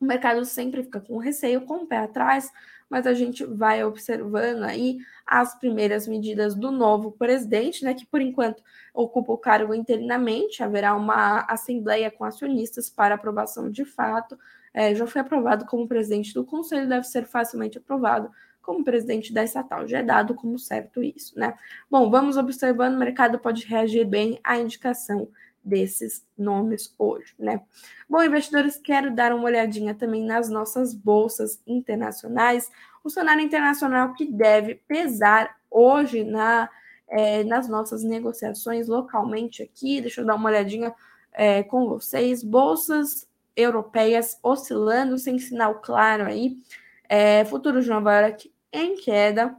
O 0.00 0.04
mercado 0.04 0.44
sempre 0.44 0.82
fica 0.82 1.00
com 1.00 1.18
receio, 1.18 1.60
com 1.60 1.84
o 1.84 1.86
pé 1.86 1.98
atrás, 1.98 2.50
mas 2.90 3.06
a 3.06 3.14
gente 3.14 3.44
vai 3.44 3.84
observando 3.84 4.64
aí 4.64 4.98
as 5.24 5.56
primeiras 5.56 6.08
medidas 6.08 6.56
do 6.56 6.72
novo 6.72 7.12
presidente, 7.12 7.84
né, 7.84 7.94
que 7.94 8.04
por 8.04 8.20
enquanto 8.20 8.62
ocupa 8.92 9.32
o 9.32 9.38
cargo 9.38 9.72
interinamente. 9.72 10.62
Haverá 10.62 10.94
uma 10.94 11.42
assembleia 11.42 12.10
com 12.10 12.24
acionistas 12.24 12.90
para 12.90 13.14
aprovação 13.14 13.70
de 13.70 13.84
fato. 13.84 14.36
É, 14.74 14.94
já 14.94 15.06
foi 15.06 15.20
aprovado 15.20 15.64
como 15.66 15.86
presidente 15.86 16.34
do 16.34 16.44
conselho, 16.44 16.88
deve 16.88 17.06
ser 17.06 17.24
facilmente 17.24 17.78
aprovado 17.78 18.30
como 18.60 18.84
presidente 18.84 19.32
da 19.32 19.44
estatal. 19.44 19.86
Já 19.86 19.98
é 19.98 20.02
dado 20.02 20.34
como 20.34 20.58
certo 20.58 21.02
isso, 21.02 21.38
né? 21.38 21.54
Bom, 21.90 22.10
vamos 22.10 22.36
observando, 22.36 22.94
o 22.94 22.98
mercado 22.98 23.38
pode 23.38 23.64
reagir 23.66 24.04
bem 24.04 24.38
à 24.44 24.58
indicação 24.58 25.28
desses 25.62 26.26
nomes 26.36 26.94
hoje, 26.98 27.34
né? 27.38 27.60
Bom, 28.08 28.22
investidores, 28.22 28.78
quero 28.78 29.14
dar 29.14 29.32
uma 29.32 29.44
olhadinha 29.44 29.94
também 29.94 30.24
nas 30.24 30.48
nossas 30.48 30.94
bolsas 30.94 31.60
internacionais. 31.66 32.70
O 33.04 33.10
cenário 33.10 33.42
internacional 33.42 34.14
que 34.14 34.24
deve 34.26 34.76
pesar 34.88 35.56
hoje 35.70 36.24
na, 36.24 36.68
é, 37.08 37.44
nas 37.44 37.68
nossas 37.68 38.02
negociações 38.02 38.88
localmente 38.88 39.62
aqui. 39.62 40.00
Deixa 40.00 40.22
eu 40.22 40.26
dar 40.26 40.34
uma 40.34 40.48
olhadinha 40.48 40.94
é, 41.32 41.62
com 41.62 41.88
vocês. 41.88 42.42
Bolsas 42.42 43.28
europeias 43.54 44.38
oscilando 44.42 45.18
sem 45.18 45.38
sinal 45.38 45.76
claro 45.76 46.24
aí. 46.24 46.56
É, 47.08 47.44
futuro 47.44 47.82
de 47.82 47.88
Nova 47.88 48.20
York 48.20 48.52
em 48.72 48.96
queda. 48.96 49.54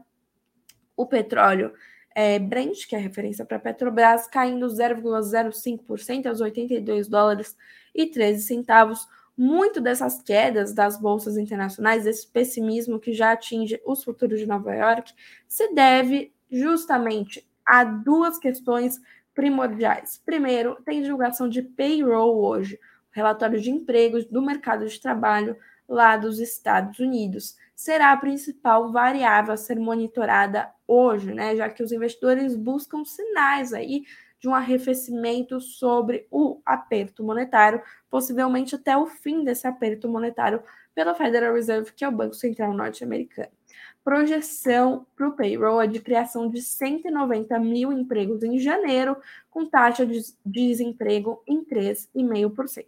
O 0.96 1.06
petróleo 1.06 1.74
é, 2.16 2.40
Brent, 2.40 2.88
que 2.88 2.96
é 2.96 3.00
referência 3.00 3.46
para 3.46 3.60
Petrobras, 3.60 4.28
caindo 4.28 4.68
0,05% 4.68 6.28
aos 6.28 6.42
82 6.42 7.08
dólares 7.08 7.56
e 7.94 8.08
13 8.08 8.44
centavos. 8.44 9.08
Muito 9.38 9.80
dessas 9.80 10.22
quedas 10.22 10.74
das 10.74 11.00
bolsas 11.00 11.38
internacionais, 11.38 12.04
desse 12.04 12.28
pessimismo 12.28 13.00
que 13.00 13.14
já 13.14 13.32
atinge 13.32 13.82
os 13.86 14.04
futuros 14.04 14.40
de 14.40 14.46
Nova 14.46 14.74
York, 14.76 15.14
se 15.48 15.74
deve 15.74 16.34
justamente 16.52 17.48
a 17.66 17.84
duas 17.84 18.38
questões 18.38 19.00
primordiais. 19.34 20.22
Primeiro, 20.26 20.78
tem 20.84 21.02
divulgação 21.02 21.48
de 21.48 21.62
payroll 21.62 22.44
hoje, 22.44 22.78
relatório 23.12 23.60
de 23.60 23.72
empregos 23.72 24.26
do 24.26 24.42
mercado 24.42 24.86
de 24.86 25.00
trabalho 25.00 25.56
lá 25.88 26.18
dos 26.18 26.40
Estados 26.40 27.00
Unidos. 27.00 27.56
Será 27.76 28.12
a 28.12 28.18
principal 28.18 28.92
variável 28.92 29.54
a 29.54 29.58
ser 29.58 29.80
monitorada 29.80 30.70
hoje, 30.92 31.34
né? 31.34 31.56
Já 31.56 31.70
que 31.70 31.82
os 31.82 31.92
investidores 31.92 32.56
buscam 32.56 33.06
sinais 33.06 33.72
aí 33.72 34.04
de 34.40 34.50
um 34.50 34.56
arrefecimento 34.56 35.62
sobre 35.62 36.28
o 36.32 36.60
aperto 36.66 37.24
monetário, 37.24 37.82
possivelmente 38.10 38.76
até 38.76 38.98
o 38.98 39.06
fim 39.06 39.44
desse 39.44 39.68
aperto 39.68 40.10
monetário 40.10 40.62
pela 40.94 41.14
Federal 41.14 41.54
Reserve, 41.54 41.94
que 41.94 42.04
é 42.04 42.10
o 42.10 42.12
Banco 42.12 42.34
Central 42.34 42.74
norte-americano. 42.74 43.52
Projeção 44.04 45.06
para 45.16 45.28
o 45.28 45.34
payroll 45.34 45.80
é 45.80 45.88
de 45.88 46.00
criação 46.00 46.50
de 46.50 46.60
190 46.60 47.58
mil 47.60 47.94
empregos 47.94 48.42
em 48.42 48.58
janeiro, 48.58 49.16
com 49.50 49.66
taxa 49.66 50.06
de 50.06 50.20
desemprego 50.44 51.44
em 51.48 51.64
3,5%. 51.64 52.86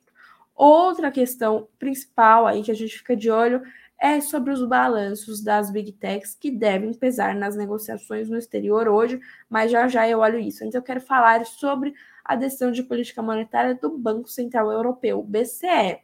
Outra 0.55 1.12
questão 1.12 1.67
principal 1.79 2.45
aí 2.48 2.63
que 2.63 2.72
a 2.72 2.75
gente 2.75 2.98
fica 2.98 3.15
de 3.15 3.29
olho 3.29 3.62
é 4.03 4.19
sobre 4.19 4.51
os 4.51 4.62
balanços 4.67 5.41
das 5.41 5.72
big 5.72 5.93
techs 5.93 6.36
que 6.36 6.51
devem 6.51 6.93
pesar 6.93 7.33
nas 7.33 7.55
negociações 7.55 8.29
no 8.29 8.38
exterior 8.38 8.89
hoje, 8.89 9.17
mas 9.50 9.72
já 9.72 9.88
já 9.88 10.05
eu 10.05 10.19
olho 10.19 10.38
isso. 10.38 10.65
Então 10.65 10.81
eu 10.81 10.83
quero 10.83 11.00
falar 11.00 11.45
sobre 11.45 11.93
a 12.25 12.36
decisão 12.36 12.69
de 12.69 12.83
política 12.83 13.22
monetária 13.22 13.74
do 13.74 13.98
Banco 13.98 14.27
Central 14.27 14.69
Europeu, 14.69 15.24
BCE. 15.24 16.01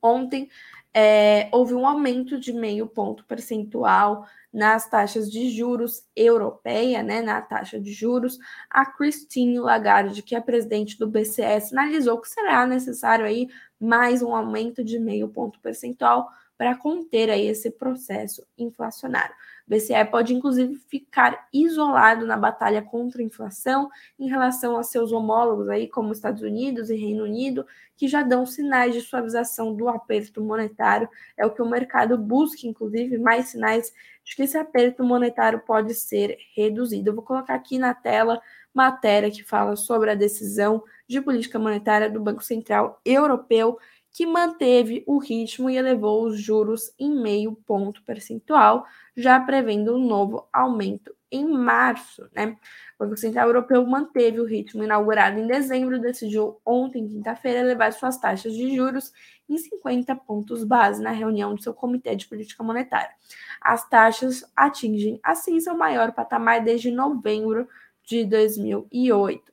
Ontem 0.00 0.48
é, 0.94 1.50
houve 1.52 1.74
um 1.74 1.86
aumento 1.86 2.40
de 2.40 2.54
meio 2.54 2.86
ponto 2.86 3.22
percentual 3.26 4.26
nas 4.50 4.88
taxas 4.88 5.30
de 5.30 5.50
juros 5.50 6.06
europeia, 6.16 7.02
né, 7.02 7.20
na 7.20 7.42
taxa 7.42 7.78
de 7.78 7.92
juros, 7.92 8.38
a 8.70 8.86
Christine 8.86 9.58
Lagarde, 9.58 10.22
que 10.22 10.34
é 10.34 10.40
presidente 10.40 10.98
do 10.98 11.06
BCE, 11.06 11.60
sinalizou 11.60 12.18
que 12.18 12.30
será 12.30 12.66
necessário 12.66 13.26
aí 13.26 13.50
mais 13.78 14.22
um 14.22 14.34
aumento 14.34 14.82
de 14.82 14.98
meio 14.98 15.28
ponto 15.28 15.60
percentual 15.60 16.30
para 16.56 16.76
conter 16.76 17.30
aí 17.30 17.46
esse 17.46 17.70
processo 17.70 18.46
inflacionário. 18.56 19.34
O 19.66 19.70
BCE 19.70 20.04
pode, 20.10 20.34
inclusive, 20.34 20.76
ficar 20.88 21.48
isolado 21.52 22.26
na 22.26 22.36
batalha 22.36 22.82
contra 22.82 23.22
a 23.22 23.24
inflação 23.24 23.88
em 24.18 24.28
relação 24.28 24.76
a 24.76 24.82
seus 24.82 25.10
homólogos, 25.10 25.68
aí, 25.68 25.88
como 25.88 26.12
Estados 26.12 26.42
Unidos 26.42 26.90
e 26.90 26.96
Reino 26.96 27.24
Unido, 27.24 27.66
que 27.96 28.06
já 28.06 28.22
dão 28.22 28.44
sinais 28.44 28.94
de 28.94 29.00
suavização 29.00 29.74
do 29.74 29.88
aperto 29.88 30.42
monetário. 30.42 31.08
É 31.36 31.46
o 31.46 31.50
que 31.50 31.62
o 31.62 31.68
mercado 31.68 32.18
busca, 32.18 32.66
inclusive, 32.66 33.16
mais 33.18 33.48
sinais 33.48 33.92
de 34.22 34.36
que 34.36 34.42
esse 34.42 34.56
aperto 34.56 35.02
monetário 35.02 35.60
pode 35.60 35.94
ser 35.94 36.36
reduzido. 36.54 37.10
Eu 37.10 37.14
vou 37.14 37.24
colocar 37.24 37.54
aqui 37.54 37.78
na 37.78 37.94
tela 37.94 38.40
matéria 38.72 39.30
que 39.30 39.42
fala 39.42 39.76
sobre 39.76 40.10
a 40.10 40.14
decisão 40.14 40.82
de 41.06 41.20
política 41.20 41.58
monetária 41.58 42.10
do 42.10 42.20
Banco 42.20 42.42
Central 42.42 43.00
Europeu 43.04 43.78
que 44.14 44.24
manteve 44.24 45.02
o 45.08 45.18
ritmo 45.18 45.68
e 45.68 45.76
elevou 45.76 46.24
os 46.24 46.40
juros 46.40 46.94
em 46.96 47.10
meio 47.20 47.56
ponto 47.66 48.00
percentual, 48.04 48.86
já 49.16 49.40
prevendo 49.40 49.96
um 49.96 50.06
novo 50.06 50.48
aumento 50.52 51.12
em 51.32 51.44
março. 51.48 52.30
Né? 52.32 52.56
O 52.96 53.04
Banco 53.04 53.16
Central 53.16 53.48
Europeu 53.48 53.84
manteve 53.84 54.38
o 54.38 54.44
ritmo 54.44 54.84
inaugurado 54.84 55.40
em 55.40 55.48
dezembro, 55.48 56.00
decidiu 56.00 56.60
ontem, 56.64 57.08
quinta-feira, 57.08 57.58
elevar 57.58 57.92
suas 57.92 58.16
taxas 58.16 58.54
de 58.54 58.76
juros 58.76 59.12
em 59.48 59.58
50 59.58 60.14
pontos 60.14 60.62
base 60.62 61.02
na 61.02 61.10
reunião 61.10 61.52
do 61.52 61.60
seu 61.60 61.74
Comitê 61.74 62.14
de 62.14 62.28
Política 62.28 62.62
Monetária. 62.62 63.10
As 63.60 63.88
taxas 63.88 64.44
atingem, 64.54 65.18
assim, 65.24 65.58
seu 65.58 65.76
maior 65.76 66.12
patamar 66.12 66.62
desde 66.62 66.88
novembro 66.92 67.68
de 68.04 68.24
2008. 68.24 69.52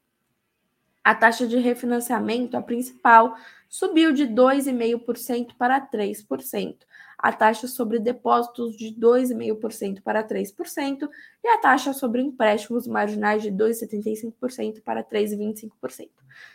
A 1.04 1.16
taxa 1.16 1.48
de 1.48 1.58
refinanciamento, 1.58 2.56
a 2.56 2.62
principal, 2.62 3.36
subiu 3.72 4.12
de 4.12 4.28
2,5% 4.28 5.56
para 5.58 5.80
3%, 5.80 6.76
a 7.18 7.32
taxa 7.32 7.70
sobre 7.70 8.00
depósitos 8.00 8.76
de 8.76 8.94
2,5% 8.94 10.02
para 10.04 10.22
3% 10.22 11.10
e 11.42 11.48
a 11.48 11.58
taxa 11.58 11.94
sobre 11.94 12.22
empréstimos 12.22 12.86
marginais 12.86 13.42
de 13.42 13.50
2,75% 13.50 14.82
para 14.84 15.02
3,25%. 15.02 16.10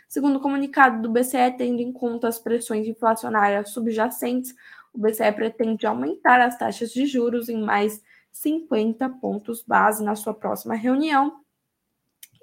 Segundo 0.07 0.35
o 0.35 0.39
comunicado 0.39 1.01
do 1.01 1.09
BCE, 1.09 1.57
tendo 1.57 1.81
em 1.81 1.91
conta 1.91 2.27
as 2.27 2.37
pressões 2.37 2.87
inflacionárias 2.87 3.71
subjacentes, 3.71 4.53
o 4.93 4.99
BCE 4.99 5.31
pretende 5.31 5.87
aumentar 5.87 6.39
as 6.39 6.55
taxas 6.55 6.91
de 6.91 7.07
juros 7.07 7.49
em 7.49 7.59
mais 7.59 7.99
50 8.31 9.09
pontos 9.09 9.63
base 9.63 10.03
na 10.03 10.15
sua 10.15 10.35
próxima 10.35 10.75
reunião 10.75 11.46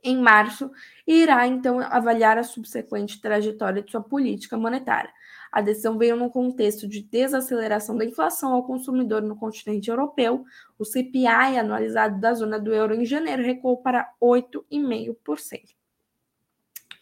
em 0.05 0.19
março 0.19 0.71
e 1.07 1.23
irá 1.23 1.47
então 1.47 1.81
avaliar 1.81 2.37
a 2.37 2.45
subsequente 2.45 3.21
trajetória 3.21 3.83
de 3.83 3.91
sua 3.91 4.03
política 4.03 4.57
monetária. 4.57 5.11
A 5.51 5.61
decisão 5.61 5.97
veio 5.97 6.17
num 6.17 6.29
contexto 6.29 6.87
de 6.87 7.01
desaceleração 7.01 7.97
da 7.97 8.05
inflação 8.05 8.53
ao 8.53 8.65
consumidor 8.65 9.23
no 9.23 9.37
continente 9.37 9.89
europeu. 9.89 10.45
O 10.79 10.85
CPI 10.85 11.59
anualizado 11.59 12.21
da 12.21 12.35
zona 12.35 12.59
do 12.59 12.75
euro 12.75 12.95
em 12.95 13.07
janeiro 13.07 13.43
recuou 13.43 13.79
para 13.79 14.13
8,5%. 14.21 15.75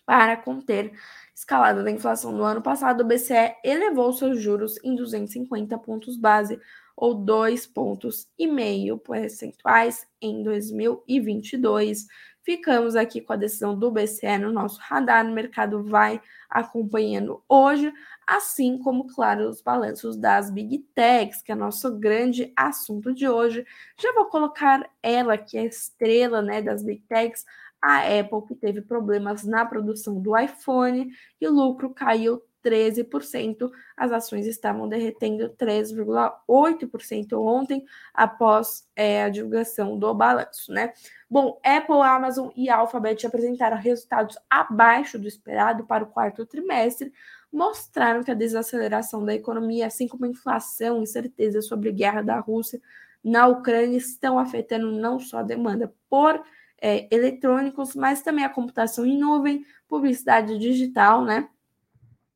Para 0.04 0.36
conter 0.36 0.92
escalada 1.34 1.82
da 1.82 1.90
inflação 1.90 2.36
do 2.36 2.42
ano 2.42 2.60
passado, 2.60 3.00
o 3.00 3.06
BCE 3.06 3.56
elevou 3.64 4.12
seus 4.12 4.40
juros 4.40 4.74
em 4.84 4.94
250 4.94 5.78
pontos 5.78 6.16
base, 6.16 6.60
ou 6.96 7.14
2 7.14 7.66
pontos 7.68 8.28
e 8.38 8.46
meio 8.46 8.98
percentuais 8.98 10.06
em 10.20 10.42
2022, 10.42 12.06
Ficamos 12.44 12.96
aqui 12.96 13.20
com 13.20 13.32
a 13.32 13.36
decisão 13.36 13.78
do 13.78 13.90
BCE 13.90 14.36
no 14.38 14.50
nosso 14.50 14.80
radar, 14.80 15.24
o 15.24 15.32
mercado 15.32 15.84
vai 15.84 16.20
acompanhando 16.50 17.42
hoje, 17.48 17.92
assim 18.26 18.78
como, 18.78 19.06
claro, 19.06 19.48
os 19.48 19.62
balanços 19.62 20.16
das 20.16 20.50
Big 20.50 20.78
Techs, 20.92 21.40
que 21.40 21.52
é 21.52 21.54
nosso 21.54 21.96
grande 21.98 22.52
assunto 22.56 23.14
de 23.14 23.28
hoje. 23.28 23.64
Já 23.96 24.12
vou 24.12 24.26
colocar 24.26 24.90
ela, 25.00 25.38
que 25.38 25.56
é 25.56 25.60
a 25.60 25.66
estrela 25.66 26.42
né, 26.42 26.60
das 26.60 26.82
Big 26.82 27.02
Techs, 27.08 27.44
a 27.80 27.98
Apple, 27.98 28.46
que 28.46 28.56
teve 28.56 28.82
problemas 28.82 29.44
na 29.44 29.64
produção 29.64 30.20
do 30.20 30.36
iPhone 30.36 31.12
e 31.40 31.46
o 31.46 31.52
lucro 31.52 31.90
caiu 31.90 32.42
13%. 32.64 33.70
As 33.96 34.12
ações 34.12 34.46
estavam 34.46 34.88
derretendo 34.88 35.48
3,8% 35.50 37.38
ontem, 37.38 37.84
após 38.14 38.88
é, 38.94 39.24
a 39.24 39.28
divulgação 39.28 39.98
do 39.98 40.14
balanço, 40.14 40.72
né? 40.72 40.92
Bom, 41.28 41.60
Apple, 41.64 42.02
Amazon 42.02 42.50
e 42.54 42.68
Alphabet 42.68 43.26
apresentaram 43.26 43.76
resultados 43.76 44.38
abaixo 44.48 45.18
do 45.18 45.26
esperado 45.26 45.84
para 45.84 46.04
o 46.04 46.08
quarto 46.08 46.44
trimestre, 46.44 47.12
mostraram 47.52 48.22
que 48.22 48.30
a 48.30 48.34
desaceleração 48.34 49.24
da 49.24 49.34
economia, 49.34 49.86
assim 49.86 50.08
como 50.08 50.24
a 50.24 50.28
inflação 50.28 51.02
incerteza 51.02 51.60
sobre 51.60 51.90
a 51.90 51.92
guerra 51.92 52.22
da 52.22 52.38
Rússia 52.38 52.80
na 53.22 53.46
Ucrânia, 53.46 53.96
estão 53.96 54.38
afetando 54.38 54.90
não 54.90 55.18
só 55.18 55.38
a 55.38 55.42
demanda 55.42 55.92
por 56.08 56.42
é, 56.82 57.06
eletrônicos, 57.14 57.94
mas 57.94 58.22
também 58.22 58.44
a 58.44 58.48
computação 58.48 59.06
em 59.06 59.16
nuvem, 59.16 59.64
publicidade 59.86 60.58
digital, 60.58 61.24
né? 61.24 61.48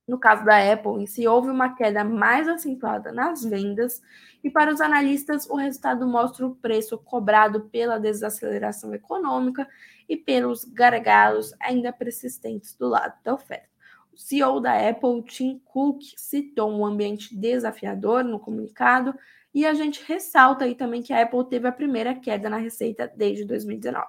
No 0.07 0.19
caso 0.19 0.45
da 0.45 0.73
Apple 0.73 1.03
em 1.03 1.07
si, 1.07 1.27
houve 1.27 1.51
uma 1.51 1.75
queda 1.75 2.05
mais 2.05 2.47
acentuada 2.47 3.11
nas 3.11 3.43
vendas, 3.45 4.01
e 4.43 4.49
para 4.49 4.73
os 4.73 4.81
analistas, 4.81 5.49
o 5.51 5.57
resultado 5.57 6.07
mostra 6.07 6.47
o 6.47 6.55
preço 6.55 6.97
cobrado 6.97 7.63
pela 7.63 7.99
desaceleração 7.99 8.95
econômica 8.95 9.69
e 10.09 10.17
pelos 10.17 10.65
gargalos 10.65 11.53
ainda 11.59 11.93
persistentes 11.93 12.75
do 12.75 12.87
lado 12.89 13.15
da 13.25 13.35
oferta. 13.35 13.67
O 14.13 14.17
CEO 14.17 14.61
da 14.61 14.89
Apple, 14.89 15.23
Tim 15.25 15.61
Cook, 15.65 16.01
citou 16.17 16.71
um 16.71 16.87
ambiente 16.87 17.37
desafiador 17.37 18.23
no 18.23 18.39
comunicado, 18.39 19.13
e 19.53 19.67
a 19.67 19.75
gente 19.75 20.05
ressalta 20.07 20.67
aí 20.67 20.75
também 20.75 21.03
que 21.03 21.13
a 21.13 21.23
Apple 21.23 21.49
teve 21.49 21.67
a 21.67 21.73
primeira 21.73 22.15
queda 22.15 22.49
na 22.49 22.59
receita 22.59 23.11
desde 23.17 23.45
2019. 23.45 24.07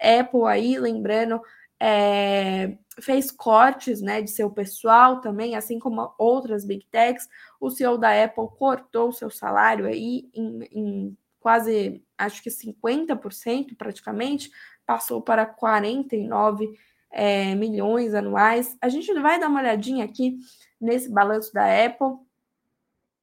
Apple 0.00 0.44
aí, 0.46 0.78
lembrando, 0.78 1.40
é, 1.80 2.78
fez 3.00 3.30
cortes 3.30 4.00
né, 4.00 4.22
de 4.22 4.30
seu 4.30 4.50
pessoal 4.50 5.20
também, 5.20 5.56
assim 5.56 5.78
como 5.78 6.14
outras 6.18 6.64
big 6.64 6.86
techs. 6.90 7.28
O 7.60 7.70
CEO 7.70 7.98
da 7.98 8.24
Apple 8.24 8.48
cortou 8.58 9.12
seu 9.12 9.30
salário 9.30 9.86
aí 9.86 10.28
em, 10.34 10.68
em 10.72 11.18
quase, 11.40 12.02
acho 12.16 12.42
que 12.42 12.48
50% 12.48 13.76
praticamente, 13.76 14.50
passou 14.86 15.20
para 15.20 15.44
49 15.44 16.72
é, 17.10 17.54
milhões 17.54 18.14
anuais. 18.14 18.76
A 18.80 18.88
gente 18.88 19.12
vai 19.14 19.38
dar 19.38 19.48
uma 19.48 19.60
olhadinha 19.60 20.04
aqui 20.04 20.38
nesse 20.80 21.10
balanço 21.10 21.52
da 21.52 21.84
Apple. 21.84 22.18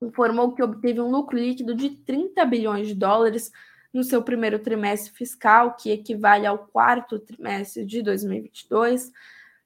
Informou 0.01 0.53
que 0.53 0.63
obteve 0.63 1.01
um 1.01 1.09
lucro 1.09 1.37
líquido 1.37 1.75
de 1.75 1.89
30 1.89 2.45
bilhões 2.45 2.87
de 2.87 2.95
dólares 2.95 3.51
no 3.93 4.03
seu 4.03 4.21
primeiro 4.23 4.59
trimestre 4.59 5.11
fiscal, 5.11 5.75
que 5.75 5.91
equivale 5.91 6.45
ao 6.45 6.59
quarto 6.59 7.19
trimestre 7.19 7.85
de 7.85 8.01
2022. 8.01 9.11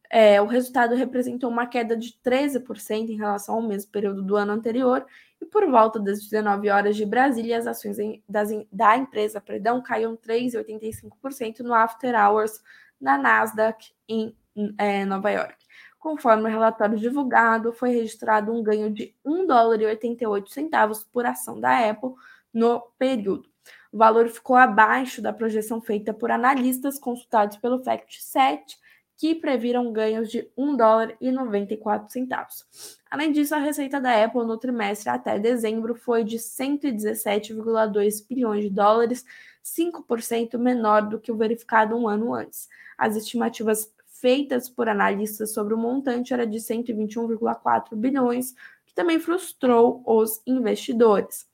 É, 0.09 0.41
o 0.41 0.45
resultado 0.45 0.95
representou 0.95 1.49
uma 1.49 1.67
queda 1.67 1.95
de 1.95 2.17
13% 2.23 3.09
em 3.09 3.17
relação 3.17 3.55
ao 3.55 3.61
mesmo 3.61 3.91
período 3.91 4.21
do 4.23 4.35
ano 4.35 4.53
anterior, 4.53 5.05
e 5.41 5.45
por 5.45 5.69
volta 5.69 5.99
das 5.99 6.21
19 6.21 6.69
horas 6.69 6.95
de 6.95 7.05
Brasília, 7.05 7.57
as 7.57 7.67
ações 7.67 7.99
em, 7.99 8.23
das, 8.27 8.49
da 8.71 8.97
empresa 8.97 9.41
perdão, 9.41 9.81
caíram 9.81 10.15
3,85% 10.15 11.59
no 11.59 11.73
After 11.73 12.15
Hours 12.15 12.61
na 12.99 13.17
Nasdaq 13.17 13.93
em 14.07 14.35
é, 14.77 15.05
Nova 15.05 15.29
York. 15.29 15.65
Conforme 15.99 16.43
o 16.43 16.51
relatório 16.51 16.97
divulgado, 16.97 17.73
foi 17.73 17.89
registrado 17.89 18.53
um 18.53 18.63
ganho 18.63 18.91
de 18.91 19.15
1 19.25 19.47
dólar 19.47 19.81
e 19.81 19.85
88 19.85 20.49
centavos 20.51 21.03
por 21.03 21.25
ação 21.25 21.59
da 21.59 21.89
Apple 21.89 22.11
no 22.53 22.79
período. 22.97 23.49
O 23.95 23.97
valor 23.97 24.27
ficou 24.27 24.57
abaixo 24.57 25.21
da 25.21 25.31
projeção 25.31 25.79
feita 25.79 26.13
por 26.13 26.29
analistas 26.29 26.99
consultados 26.99 27.55
pelo 27.55 27.81
FactSet, 27.81 28.77
que 29.15 29.33
previram 29.33 29.93
ganhos 29.93 30.29
de 30.29 30.51
1 30.57 30.75
dólar 30.75 31.15
e 31.21 31.31
94 31.31 32.11
centavos. 32.11 32.65
Além 33.09 33.31
disso, 33.31 33.55
a 33.55 33.57
receita 33.57 34.01
da 34.01 34.21
Apple 34.21 34.45
no 34.45 34.57
trimestre 34.57 35.07
até 35.07 35.39
dezembro 35.39 35.95
foi 35.95 36.25
de 36.25 36.35
117,2 36.35 38.27
bilhões 38.27 38.63
de 38.65 38.69
dólares, 38.69 39.23
5% 39.63 40.57
menor 40.57 41.03
do 41.03 41.17
que 41.17 41.31
o 41.31 41.37
verificado 41.37 41.95
um 41.95 42.05
ano 42.05 42.33
antes. 42.33 42.67
As 42.97 43.15
estimativas 43.15 43.89
feitas 44.07 44.67
por 44.67 44.89
analistas 44.89 45.53
sobre 45.53 45.73
o 45.73 45.77
montante 45.77 46.33
era 46.33 46.45
de 46.45 46.57
121,4 46.57 47.95
bilhões, 47.95 48.53
que 48.85 48.93
também 48.93 49.21
frustrou 49.21 50.03
os 50.05 50.41
investidores. 50.45 51.47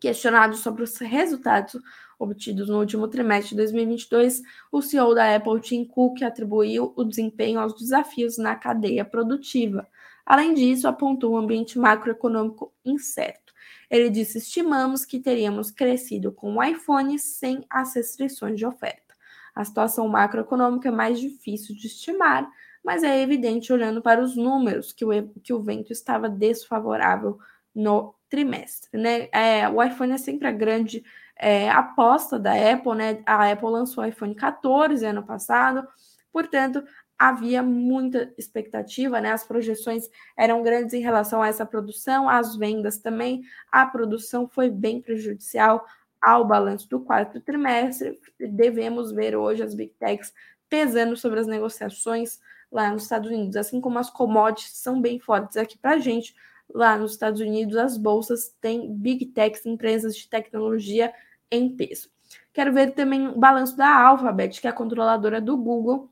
Questionado 0.00 0.56
sobre 0.56 0.82
os 0.82 0.96
resultados 0.96 1.80
obtidos 2.18 2.68
no 2.68 2.78
último 2.78 3.06
trimestre 3.06 3.50
de 3.50 3.56
2022, 3.56 4.42
o 4.72 4.80
CEO 4.80 5.14
da 5.14 5.36
Apple, 5.36 5.60
Tim 5.60 5.84
Cook, 5.84 6.22
atribuiu 6.22 6.92
o 6.96 7.04
desempenho 7.04 7.60
aos 7.60 7.74
desafios 7.74 8.38
na 8.38 8.56
cadeia 8.56 9.04
produtiva. 9.04 9.86
Além 10.24 10.54
disso, 10.54 10.88
apontou 10.88 11.34
um 11.34 11.36
ambiente 11.36 11.78
macroeconômico 11.78 12.72
incerto. 12.84 13.52
Ele 13.90 14.08
disse: 14.08 14.38
estimamos 14.38 15.04
que 15.04 15.18
teríamos 15.18 15.70
crescido 15.70 16.32
com 16.32 16.56
o 16.56 16.62
iPhone 16.62 17.18
sem 17.18 17.64
as 17.68 17.94
restrições 17.94 18.56
de 18.56 18.64
oferta. 18.64 19.14
A 19.54 19.64
situação 19.64 20.08
macroeconômica 20.08 20.88
é 20.88 20.92
mais 20.92 21.20
difícil 21.20 21.74
de 21.74 21.88
estimar, 21.88 22.50
mas 22.82 23.02
é 23.02 23.20
evidente 23.20 23.72
olhando 23.72 24.00
para 24.00 24.22
os 24.22 24.36
números 24.36 24.92
que 24.92 25.04
o, 25.04 25.28
que 25.42 25.52
o 25.52 25.60
vento 25.60 25.92
estava 25.92 26.28
desfavorável 26.28 27.38
no 27.74 28.14
trimestre. 28.30 28.98
Né? 28.98 29.28
É, 29.32 29.68
o 29.68 29.82
iPhone 29.82 30.12
é 30.12 30.18
sempre 30.18 30.48
a 30.48 30.52
grande 30.52 31.04
é, 31.36 31.68
aposta 31.68 32.38
da 32.38 32.52
Apple, 32.52 32.94
né? 32.94 33.22
A 33.26 33.50
Apple 33.50 33.70
lançou 33.70 34.04
o 34.04 34.06
iPhone 34.06 34.34
14 34.34 35.04
ano 35.04 35.22
passado, 35.22 35.86
portanto, 36.30 36.84
havia 37.18 37.62
muita 37.62 38.32
expectativa, 38.38 39.20
né? 39.20 39.32
As 39.32 39.44
projeções 39.44 40.08
eram 40.36 40.62
grandes 40.62 40.94
em 40.94 41.00
relação 41.00 41.42
a 41.42 41.48
essa 41.48 41.66
produção, 41.66 42.28
as 42.28 42.56
vendas 42.56 42.98
também. 42.98 43.42
A 43.72 43.84
produção 43.86 44.46
foi 44.48 44.70
bem 44.70 45.00
prejudicial 45.00 45.84
ao 46.20 46.46
balanço 46.46 46.88
do 46.88 47.00
quarto 47.00 47.40
trimestre. 47.40 48.18
Devemos 48.38 49.10
ver 49.10 49.34
hoje 49.34 49.62
as 49.62 49.74
Big 49.74 49.94
Techs 49.98 50.32
pesando 50.68 51.16
sobre 51.16 51.40
as 51.40 51.46
negociações 51.46 52.38
lá 52.70 52.90
nos 52.90 53.02
Estados 53.02 53.30
Unidos, 53.30 53.56
assim 53.56 53.80
como 53.80 53.98
as 53.98 54.10
commodities 54.10 54.76
são 54.76 55.00
bem 55.00 55.18
fortes 55.18 55.56
aqui 55.56 55.76
para 55.76 55.92
a 55.92 55.98
gente. 55.98 56.34
Lá 56.74 56.96
nos 56.96 57.12
Estados 57.12 57.40
Unidos, 57.40 57.76
as 57.76 57.96
bolsas 57.96 58.54
têm 58.60 58.92
Big 58.94 59.26
Techs, 59.26 59.66
empresas 59.66 60.16
de 60.16 60.28
tecnologia 60.28 61.12
em 61.50 61.74
peso. 61.74 62.08
Quero 62.52 62.72
ver 62.72 62.92
também 62.92 63.28
o 63.28 63.38
balanço 63.38 63.76
da 63.76 64.06
Alphabet, 64.06 64.60
que 64.60 64.66
é 64.66 64.70
a 64.70 64.74
controladora 64.74 65.40
do 65.40 65.56
Google, 65.56 66.10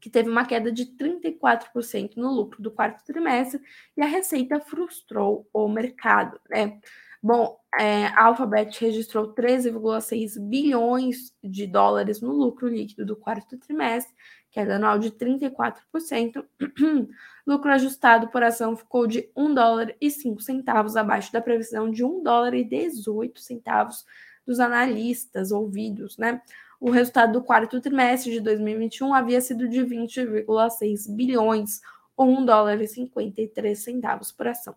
que 0.00 0.10
teve 0.10 0.28
uma 0.28 0.44
queda 0.44 0.70
de 0.70 0.86
34% 0.86 2.16
no 2.16 2.30
lucro 2.30 2.62
do 2.62 2.70
quarto 2.70 3.04
trimestre 3.04 3.60
e 3.96 4.02
a 4.02 4.06
receita 4.06 4.60
frustrou 4.60 5.48
o 5.52 5.68
mercado, 5.68 6.40
né? 6.48 6.78
Bom, 7.22 7.58
é, 7.76 8.06
a 8.06 8.26
Alphabet 8.26 8.78
registrou 8.80 9.34
13,6 9.34 10.38
bilhões 10.38 11.34
de 11.42 11.66
dólares 11.66 12.20
no 12.20 12.32
lucro 12.32 12.68
líquido 12.68 13.04
do 13.04 13.16
quarto 13.16 13.58
trimestre, 13.58 14.14
queda 14.56 14.76
anual 14.76 14.98
de 14.98 15.10
34%. 15.10 16.42
lucro 17.46 17.70
ajustado 17.70 18.28
por 18.28 18.42
ação 18.42 18.74
ficou 18.74 19.06
de 19.06 19.30
1 19.36 19.52
dólar 19.52 19.94
e 20.00 20.10
5 20.10 20.40
centavos, 20.40 20.96
abaixo 20.96 21.30
da 21.30 21.42
previsão 21.42 21.90
de 21.90 22.02
1 22.02 22.22
dólar 22.22 22.54
e 22.54 22.64
18 22.64 23.38
centavos 23.38 24.06
dos 24.46 24.58
analistas 24.58 25.52
ouvidos, 25.52 26.16
né? 26.16 26.40
O 26.80 26.90
resultado 26.90 27.34
do 27.34 27.42
quarto 27.42 27.82
trimestre 27.82 28.32
de 28.32 28.40
2021 28.40 29.12
havia 29.12 29.42
sido 29.42 29.68
de 29.68 29.80
20,6 29.80 31.14
bilhões, 31.14 31.82
ou 32.16 32.26
1 32.26 32.46
dólar 32.46 32.80
e 32.80 32.88
53 32.88 33.78
centavos 33.78 34.32
por 34.32 34.48
ação. 34.48 34.74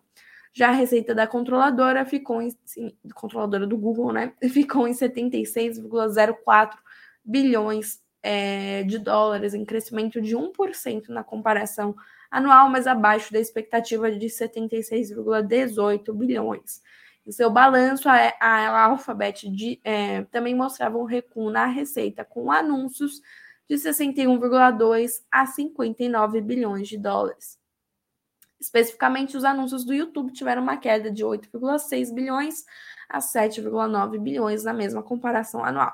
Já 0.52 0.68
a 0.68 0.72
receita 0.72 1.14
da 1.14 1.26
controladora 1.26 2.04
ficou 2.04 2.42
em 2.42 2.54
controladora 3.14 3.66
do 3.66 3.78
Google, 3.78 4.12
né? 4.12 4.34
Ficou 4.50 4.86
em 4.86 4.92
76,04 4.92 6.76
bilhões 7.24 8.00
é, 8.22 8.82
de 8.84 8.98
dólares, 8.98 9.54
em 9.54 9.64
crescimento 9.64 10.20
de 10.20 10.36
1% 10.36 11.08
na 11.08 11.24
comparação 11.24 11.94
anual, 12.30 12.68
mas 12.68 12.86
abaixo 12.86 13.32
da 13.32 13.40
expectativa 13.40 14.10
de 14.10 14.26
76,18 14.26 16.12
bilhões. 16.14 16.82
Em 17.26 17.32
seu 17.32 17.50
balanço, 17.50 18.08
a, 18.08 18.32
a 18.40 18.84
Alphabet 18.84 19.48
de, 19.48 19.80
é, 19.84 20.22
também 20.24 20.54
mostrava 20.54 20.96
um 20.96 21.04
recuo 21.04 21.50
na 21.50 21.66
receita, 21.66 22.24
com 22.24 22.50
anúncios 22.50 23.20
de 23.68 23.76
61,2 23.76 25.22
a 25.30 25.46
59 25.46 26.40
bilhões 26.40 26.88
de 26.88 26.98
dólares. 26.98 27.58
Especificamente, 28.58 29.36
os 29.36 29.44
anúncios 29.44 29.84
do 29.84 29.94
YouTube 29.94 30.32
tiveram 30.32 30.62
uma 30.62 30.76
queda 30.76 31.10
de 31.10 31.24
8,6 31.24 32.12
bilhões 32.12 32.64
a 33.08 33.18
7,9 33.18 34.18
bilhões 34.18 34.64
na 34.64 34.72
mesma 34.72 35.02
comparação 35.02 35.64
anual. 35.64 35.92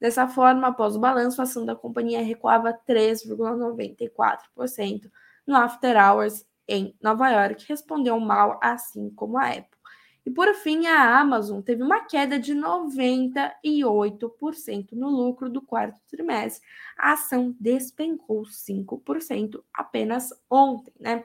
Dessa 0.00 0.26
forma, 0.28 0.68
após 0.68 0.96
o 0.96 1.00
balanço, 1.00 1.40
a 1.40 1.44
ação 1.44 1.64
da 1.64 1.76
companhia 1.76 2.22
recuava 2.22 2.78
3,94% 2.88 5.10
no 5.46 5.56
After 5.56 5.96
Hours 5.96 6.44
em 6.66 6.96
Nova 7.02 7.28
York, 7.28 7.66
respondeu 7.68 8.18
mal, 8.18 8.58
assim 8.62 9.10
como 9.10 9.36
a 9.38 9.48
Apple. 9.48 9.74
E 10.26 10.30
por 10.30 10.54
fim, 10.54 10.86
a 10.86 11.20
Amazon 11.20 11.60
teve 11.60 11.82
uma 11.82 12.00
queda 12.00 12.38
de 12.38 12.54
98% 12.54 14.92
no 14.92 15.10
lucro 15.10 15.50
do 15.50 15.60
quarto 15.60 16.00
trimestre. 16.08 16.66
A 16.98 17.12
ação 17.12 17.54
despencou 17.60 18.44
5% 18.44 19.62
apenas 19.72 20.30
ontem, 20.48 20.94
né? 20.98 21.22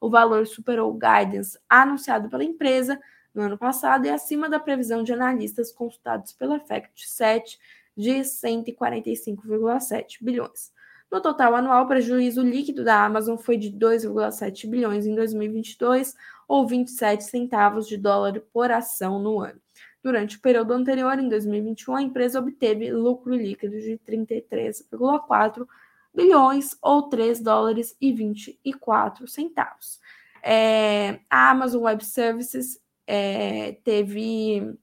O 0.00 0.10
valor 0.10 0.46
superou 0.46 0.90
o 0.90 0.98
guidance 0.98 1.58
anunciado 1.68 2.28
pela 2.28 2.44
empresa 2.44 3.00
no 3.34 3.42
ano 3.42 3.56
passado 3.56 4.06
e 4.06 4.10
acima 4.10 4.48
da 4.48 4.58
previsão 4.58 5.04
de 5.04 5.12
analistas 5.12 5.70
consultados 5.70 6.32
pela 6.32 6.58
Fact 6.58 7.08
7 7.08 7.58
de 7.96 8.20
145,7 8.20 10.18
bilhões. 10.20 10.72
No 11.10 11.20
total 11.20 11.54
anual, 11.54 11.84
o 11.84 11.88
prejuízo 11.88 12.42
líquido 12.42 12.84
da 12.84 13.04
Amazon 13.04 13.36
foi 13.36 13.56
de 13.56 13.70
2,7 13.70 14.68
bilhões 14.68 15.06
em 15.06 15.14
2022, 15.14 16.14
ou 16.48 16.66
27 16.66 17.24
centavos 17.24 17.86
de 17.86 17.96
dólar 17.96 18.40
por 18.52 18.70
ação 18.70 19.20
no 19.20 19.40
ano. 19.40 19.60
Durante 20.02 20.36
o 20.36 20.40
período 20.40 20.72
anterior, 20.72 21.18
em 21.18 21.28
2021, 21.28 21.96
a 21.96 22.02
empresa 22.02 22.38
obteve 22.38 22.92
lucro 22.92 23.34
líquido 23.34 23.78
de 23.80 23.98
33,4 24.06 25.66
bilhões 26.14 26.76
ou 26.80 27.08
3 27.08 27.40
dólares 27.40 27.96
e 28.00 28.12
24 28.12 29.26
centavos. 29.28 30.00
É, 30.42 31.20
a 31.28 31.50
Amazon 31.50 31.82
Web 31.82 32.04
Services 32.04 32.80
é, 33.06 33.72
teve, 33.84 34.76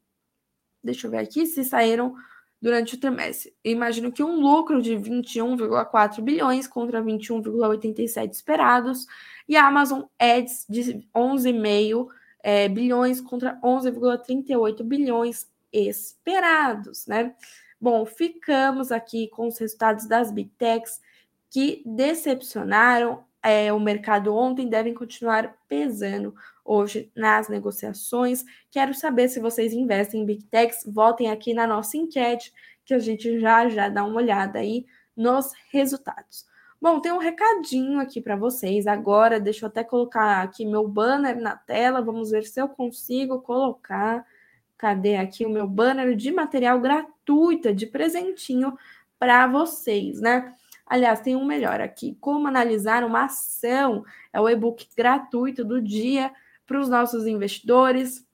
deixa 0.84 1.08
eu 1.08 1.12
ver 1.12 1.19
aqui, 1.19 1.45
se 1.45 1.63
saíram 1.63 2.15
durante 2.63 2.95
o 2.95 2.97
trimestre. 2.97 3.54
imagino 3.62 4.10
que 4.10 4.23
um 4.23 4.39
lucro 4.39 4.82
de 4.82 4.93
21,4 4.93 6.21
bilhões 6.21 6.65
contra 6.65 7.04
21,87 7.04 8.32
esperados 8.32 9.06
e 9.49 9.58
a 9.58 9.67
Amazon 9.67 10.04
Ads 10.17 10.65
de 10.69 11.06
11,5 11.13 12.08
é, 12.41 12.69
bilhões 12.69 13.19
contra 13.19 13.60
11,38 13.62 14.82
bilhões 14.82 15.45
esperados, 15.73 17.06
né? 17.06 17.36
Bom, 17.82 18.06
ficamos 18.06 18.93
aqui 18.93 19.28
com 19.28 19.47
os 19.47 19.58
resultados 19.58 20.08
das 20.08 20.32
Big 20.32 20.49
Techs 20.58 21.02
que 21.49 21.84
decepcionaram 21.86 23.26
é, 23.43 23.73
o 23.73 23.80
mercado 23.80 24.34
ontem, 24.34 24.69
devem 24.69 24.93
continuar 24.93 25.54
pesando 25.67 26.34
hoje 26.63 27.12
nas 27.15 27.49
negociações. 27.49 28.43
Quero 28.71 28.93
saber 28.93 29.28
se 29.28 29.39
vocês 29.39 29.73
investem 29.73 30.21
em 30.21 30.26
Big 30.26 30.45
Techs, 30.45 30.84
votem 30.86 31.30
aqui 31.30 31.54
na 31.54 31.67
nossa 31.67 31.97
enquete, 31.97 32.54
que 32.86 32.93
a 32.93 32.99
gente 32.99 33.39
já 33.39 33.67
já 33.69 33.89
dá 33.89 34.04
uma 34.04 34.17
olhada 34.17 34.60
aí 34.60 34.86
nos 35.15 35.52
resultados. 35.71 36.45
Bom, 36.82 36.99
tem 36.99 37.13
um 37.13 37.17
recadinho 37.17 37.99
aqui 37.99 38.19
para 38.19 38.36
vocês. 38.36 38.88
Agora, 38.88 39.39
deixa 39.39 39.65
eu 39.65 39.69
até 39.69 39.86
colocar 39.86 40.41
aqui 40.41 40.65
meu 40.65 40.86
banner 40.86 41.39
na 41.39 41.56
tela. 41.56 42.02
Vamos 42.02 42.32
ver 42.32 42.43
se 42.43 42.60
eu 42.60 42.67
consigo 42.67 43.41
colocar. 43.41 44.26
Cadê 44.78 45.15
aqui 45.15 45.45
o 45.45 45.49
meu 45.49 45.65
banner 45.65 46.13
de 46.13 46.30
material 46.30 46.82
gratuito, 46.82 47.73
de 47.73 47.88
presentinho 47.88 48.78
para 49.17 49.47
vocês, 49.47 50.19
né? 50.19 50.54
Aliás, 50.86 51.21
tem 51.21 51.38
um 51.38 51.45
melhor 51.45 51.80
aqui: 51.80 52.17
Como 52.19 52.49
analisar 52.49 53.06
uma 53.06 53.26
ação. 53.26 54.04
É 54.34 54.41
o 54.41 54.49
e-book 54.49 54.86
gratuito 54.97 55.63
do 55.63 55.82
dia 55.82 56.34
para 56.65 56.80
os 56.80 56.89
nossos 56.89 57.26
investidores. 57.28 58.26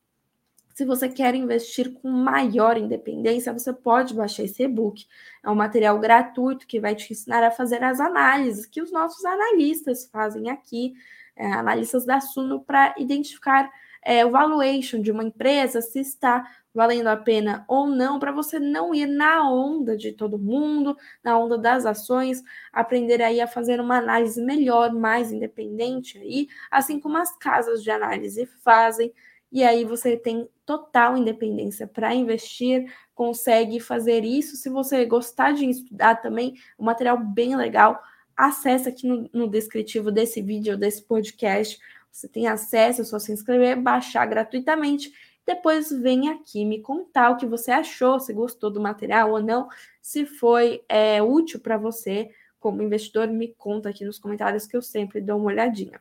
Se 0.74 0.86
você 0.86 1.10
quer 1.10 1.36
investir 1.36 1.94
com 1.94 2.10
maior 2.10 2.78
independência, 2.78 3.52
você 3.52 3.74
pode 3.74 4.13
baixar 4.13 4.44
esse 4.44 4.63
e-book. 4.63 5.06
É 5.44 5.50
um 5.50 5.56
material 5.56 6.00
gratuito 6.00 6.65
que 6.65 6.80
vai 6.80 6.96
te 6.96 7.12
ensinar 7.12 7.44
a 7.44 7.52
fazer 7.52 7.84
as 7.84 8.00
análises 8.00 8.65
que 8.65 8.82
os 8.82 8.92
nossos 8.92 9.26
analistas 9.26 10.06
fazem 10.06 10.50
aqui, 10.50 10.94
é, 11.36 11.52
analistas 11.52 12.06
da 12.06 12.22
Suno, 12.22 12.62
para 12.62 12.96
identificar 12.98 13.70
é, 14.03 14.25
o 14.25 14.31
valuation 14.31 15.01
de 15.01 15.12
uma 15.12 15.23
empresa, 15.23 15.81
se 15.81 15.99
está 15.99 16.47
valendo 16.73 17.07
a 17.07 17.17
pena 17.17 17.65
ou 17.67 17.88
não, 17.88 18.19
para 18.19 18.31
você 18.31 18.59
não 18.59 18.93
ir 18.93 19.05
na 19.05 19.49
onda 19.49 19.97
de 19.97 20.13
todo 20.13 20.38
mundo, 20.38 20.95
na 21.23 21.38
onda 21.38 21.57
das 21.57 21.85
ações, 21.85 22.41
aprender 22.71 23.21
aí 23.21 23.41
a 23.41 23.47
fazer 23.47 23.79
uma 23.81 23.97
análise 23.97 24.41
melhor, 24.41 24.93
mais 24.93 25.31
independente 25.31 26.17
aí, 26.17 26.47
assim 26.71 26.99
como 26.99 27.17
as 27.17 27.35
casas 27.38 27.83
de 27.83 27.91
análise 27.91 28.45
fazem. 28.63 29.13
E 29.51 29.63
aí 29.63 29.83
você 29.83 30.15
tem 30.15 30.47
total 30.65 31.17
independência 31.17 31.88
para 31.88 32.13
investir, 32.13 32.85
consegue 33.15 33.79
fazer 33.79 34.23
isso. 34.23 34.55
Se 34.55 34.69
você 34.69 35.05
gostar 35.05 35.53
de 35.53 35.65
estudar 35.65 36.15
também, 36.21 36.53
um 36.77 36.85
material 36.85 37.17
bem 37.17 37.55
legal, 37.55 37.99
acesse 38.38 38.88
aqui 38.88 39.07
no, 39.07 39.29
no 39.33 39.49
descritivo 39.49 40.12
desse 40.12 40.41
vídeo, 40.41 40.77
desse 40.77 41.01
podcast. 41.03 41.79
Você 42.12 42.28
tem 42.28 42.48
acesso, 42.48 43.02
é 43.02 43.04
só 43.04 43.19
se 43.19 43.32
inscrever, 43.32 43.80
baixar 43.80 44.26
gratuitamente 44.26 45.12
depois 45.50 45.89
vem 45.89 46.30
aqui 46.30 46.63
me 46.63 46.80
contar 46.80 47.32
o 47.32 47.36
que 47.36 47.48
você 47.48 47.72
achou, 47.72 48.19
se 48.19 48.32
gostou 48.32 48.69
do 48.69 48.80
material 48.80 49.32
ou 49.32 49.41
não, 49.41 49.67
se 50.00 50.24
foi 50.24 50.84
é, 50.88 51.24
útil 51.24 51.60
para 51.60 51.76
você 51.76 52.30
como 52.60 52.84
investidor, 52.84 53.28
me 53.28 53.48
conta 53.58 53.89
aqui 53.89 54.06
nos 54.06 54.19
comentários 54.19 54.67
que 54.67 54.78
eu 54.78 54.82
sempre 54.82 55.19
dou 55.19 55.39
uma 55.39 55.48
olhadinha. 55.48 56.00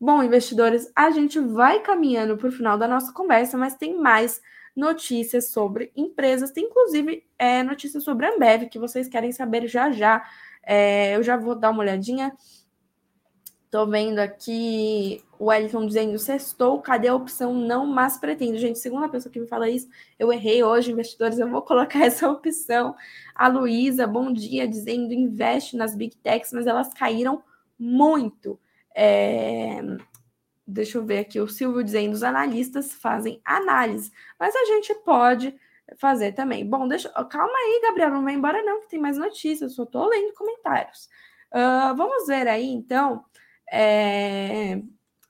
Bom, 0.00 0.20
investidores, 0.20 0.90
a 0.96 1.12
gente 1.12 1.38
vai 1.38 1.78
caminhando 1.78 2.36
para 2.36 2.48
o 2.48 2.52
final 2.52 2.76
da 2.76 2.88
nossa 2.88 3.12
conversa, 3.12 3.56
mas 3.56 3.76
tem 3.76 3.96
mais 3.96 4.42
notícias 4.74 5.50
sobre 5.50 5.92
empresas, 5.94 6.50
tem 6.50 6.64
inclusive 6.64 7.24
é, 7.38 7.62
notícias 7.62 8.02
sobre 8.02 8.26
a 8.26 8.34
Ambev 8.34 8.68
que 8.68 8.80
vocês 8.80 9.06
querem 9.06 9.30
saber 9.30 9.68
já 9.68 9.92
já. 9.92 10.28
É, 10.60 11.14
eu 11.14 11.22
já 11.22 11.36
vou 11.36 11.54
dar 11.54 11.70
uma 11.70 11.82
olhadinha. 11.82 12.32
Tô 13.72 13.86
vendo 13.86 14.18
aqui 14.18 15.24
o 15.38 15.46
Wellington 15.46 15.86
dizendo 15.86 16.18
sextou, 16.18 16.82
cadê 16.82 17.08
a 17.08 17.14
opção 17.14 17.54
não, 17.54 17.86
mas 17.86 18.18
pretendo. 18.18 18.58
Gente, 18.58 18.78
segunda 18.78 19.08
pessoa 19.08 19.32
que 19.32 19.40
me 19.40 19.46
fala 19.46 19.66
isso, 19.66 19.88
eu 20.18 20.30
errei 20.30 20.62
hoje, 20.62 20.92
investidores, 20.92 21.38
eu 21.38 21.48
vou 21.48 21.62
colocar 21.62 22.00
essa 22.04 22.30
opção. 22.30 22.94
A 23.34 23.48
Luísa, 23.48 24.06
bom 24.06 24.30
dia, 24.30 24.68
dizendo 24.68 25.14
investe 25.14 25.74
nas 25.74 25.94
Big 25.94 26.14
Techs, 26.18 26.52
mas 26.52 26.66
elas 26.66 26.92
caíram 26.92 27.42
muito. 27.78 28.60
É... 28.94 29.80
Deixa 30.66 30.98
eu 30.98 31.06
ver 31.06 31.20
aqui, 31.20 31.40
o 31.40 31.48
Silvio 31.48 31.82
dizendo, 31.82 32.12
os 32.12 32.22
analistas 32.22 32.92
fazem 32.92 33.40
análise, 33.42 34.12
mas 34.38 34.54
a 34.54 34.66
gente 34.66 34.94
pode 34.96 35.58
fazer 35.96 36.32
também. 36.32 36.68
Bom, 36.68 36.86
deixa, 36.86 37.08
calma 37.08 37.54
aí, 37.56 37.80
Gabriel, 37.84 38.10
não 38.10 38.22
vai 38.22 38.34
embora 38.34 38.62
não, 38.62 38.82
que 38.82 38.90
tem 38.90 39.00
mais 39.00 39.16
notícias, 39.16 39.74
só 39.74 39.86
tô 39.86 40.06
lendo 40.06 40.34
comentários. 40.34 41.08
Uh, 41.50 41.96
vamos 41.96 42.26
ver 42.26 42.46
aí, 42.48 42.66
então, 42.66 43.24
é, 43.72 44.82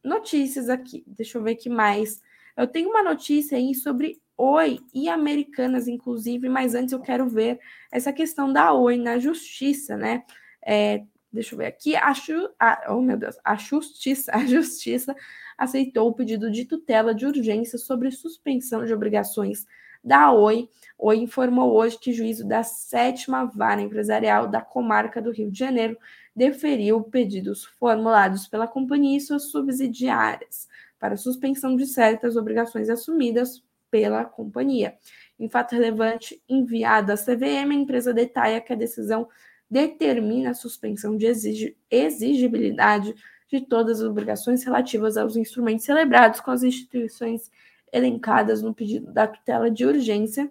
notícias 0.02 0.68
aqui. 0.68 1.04
Deixa 1.06 1.38
eu 1.38 1.42
ver 1.42 1.54
que 1.54 1.70
mais. 1.70 2.20
Eu 2.56 2.66
tenho 2.66 2.90
uma 2.90 3.02
notícia 3.02 3.56
aí 3.56 3.72
sobre 3.72 4.20
Oi 4.36 4.80
e 4.92 5.08
Americanas, 5.08 5.86
inclusive, 5.86 6.48
mas 6.48 6.74
antes 6.74 6.92
eu 6.92 7.00
quero 7.00 7.28
ver 7.28 7.60
essa 7.92 8.12
questão 8.12 8.52
da 8.52 8.72
Oi 8.72 8.96
na 8.96 9.18
justiça, 9.20 9.96
né? 9.96 10.24
É, 10.66 11.04
deixa 11.32 11.54
eu 11.54 11.58
ver 11.58 11.66
aqui. 11.66 11.94
A, 11.94 12.12
a, 12.58 12.92
oh, 12.92 13.00
meu 13.00 13.16
Deus, 13.16 13.36
a 13.44 13.54
justiça, 13.54 14.32
a 14.34 14.44
justiça 14.44 15.14
aceitou 15.56 16.08
o 16.08 16.14
pedido 16.14 16.50
de 16.50 16.64
tutela 16.64 17.14
de 17.14 17.24
urgência 17.24 17.78
sobre 17.78 18.10
suspensão 18.10 18.84
de 18.84 18.92
obrigações 18.92 19.64
da 20.02 20.32
Oi. 20.32 20.68
Oi 20.98 21.16
informou 21.18 21.72
hoje 21.74 21.96
que 21.98 22.12
juízo 22.12 22.46
da 22.46 22.64
sétima 22.64 23.44
vara 23.44 23.80
empresarial 23.80 24.48
da 24.48 24.60
comarca 24.60 25.22
do 25.22 25.30
Rio 25.30 25.50
de 25.50 25.58
Janeiro 25.58 25.96
deferiu 26.34 27.02
pedidos 27.02 27.64
formulados 27.64 28.46
pela 28.48 28.66
companhia 28.66 29.18
e 29.18 29.20
suas 29.20 29.50
subsidiárias 29.50 30.68
para 30.98 31.16
suspensão 31.16 31.76
de 31.76 31.86
certas 31.86 32.36
obrigações 32.36 32.88
assumidas 32.88 33.62
pela 33.90 34.24
companhia. 34.24 34.96
Em 35.38 35.48
fato 35.48 35.72
relevante 35.72 36.42
enviado 36.48 37.12
à 37.12 37.16
CVM, 37.16 37.70
a 37.70 37.74
empresa 37.74 38.14
detalha 38.14 38.60
que 38.60 38.72
a 38.72 38.76
decisão 38.76 39.28
determina 39.70 40.50
a 40.50 40.54
suspensão 40.54 41.16
de 41.16 41.26
exigibilidade 41.90 43.14
de 43.48 43.60
todas 43.60 44.00
as 44.00 44.08
obrigações 44.08 44.64
relativas 44.64 45.16
aos 45.16 45.36
instrumentos 45.36 45.84
celebrados 45.84 46.40
com 46.40 46.50
as 46.50 46.62
instituições 46.62 47.50
elencadas 47.92 48.62
no 48.62 48.74
pedido 48.74 49.12
da 49.12 49.26
tutela 49.26 49.70
de 49.70 49.84
urgência 49.84 50.50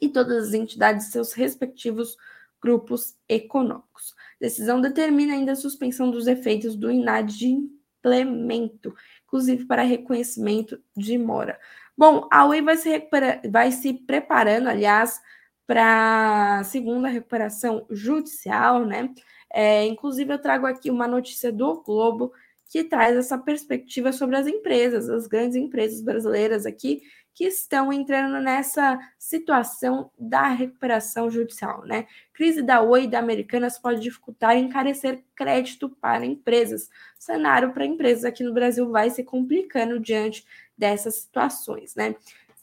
e 0.00 0.08
todas 0.08 0.48
as 0.48 0.54
entidades 0.54 1.06
de 1.06 1.12
seus 1.12 1.32
respectivos 1.32 2.16
grupos 2.60 3.16
econômicos. 3.28 4.14
Decisão 4.44 4.78
determina 4.78 5.32
ainda 5.32 5.52
a 5.52 5.56
suspensão 5.56 6.10
dos 6.10 6.26
efeitos 6.26 6.76
do 6.76 6.90
inadimplemento, 6.90 8.94
inclusive 9.24 9.64
para 9.64 9.80
reconhecimento 9.80 10.78
de 10.94 11.16
mora. 11.16 11.58
Bom, 11.96 12.28
a 12.30 12.44
Oi 12.44 12.60
vai 12.60 12.76
se, 12.76 13.08
vai 13.50 13.72
se 13.72 13.94
preparando, 13.94 14.68
aliás, 14.68 15.18
para 15.66 16.58
a 16.58 16.64
segunda 16.64 17.08
recuperação 17.08 17.86
judicial, 17.88 18.84
né? 18.84 19.14
É, 19.50 19.86
inclusive, 19.86 20.34
eu 20.34 20.38
trago 20.38 20.66
aqui 20.66 20.90
uma 20.90 21.08
notícia 21.08 21.50
do 21.50 21.82
Globo 21.82 22.30
que 22.66 22.84
traz 22.84 23.16
essa 23.16 23.38
perspectiva 23.38 24.12
sobre 24.12 24.36
as 24.36 24.46
empresas, 24.46 25.08
as 25.08 25.26
grandes 25.26 25.56
empresas 25.56 26.02
brasileiras 26.02 26.66
aqui, 26.66 27.00
que 27.34 27.44
estão 27.44 27.92
entrando 27.92 28.40
nessa 28.40 28.96
situação 29.18 30.10
da 30.16 30.48
recuperação 30.48 31.28
judicial, 31.28 31.84
né? 31.84 32.06
Crise 32.32 32.62
da 32.62 32.80
Oi 32.80 33.04
e 33.04 33.08
da 33.08 33.18
Americanas 33.18 33.76
pode 33.76 34.00
dificultar 34.00 34.56
e 34.56 34.60
encarecer 34.60 35.24
crédito 35.34 35.88
para 35.88 36.24
empresas. 36.24 36.88
O 37.18 37.22
cenário 37.22 37.72
para 37.72 37.84
empresas 37.84 38.24
aqui 38.24 38.44
no 38.44 38.54
Brasil 38.54 38.88
vai 38.88 39.10
se 39.10 39.24
complicando 39.24 39.98
diante 39.98 40.46
dessas 40.78 41.16
situações, 41.16 41.96
né? 41.96 42.14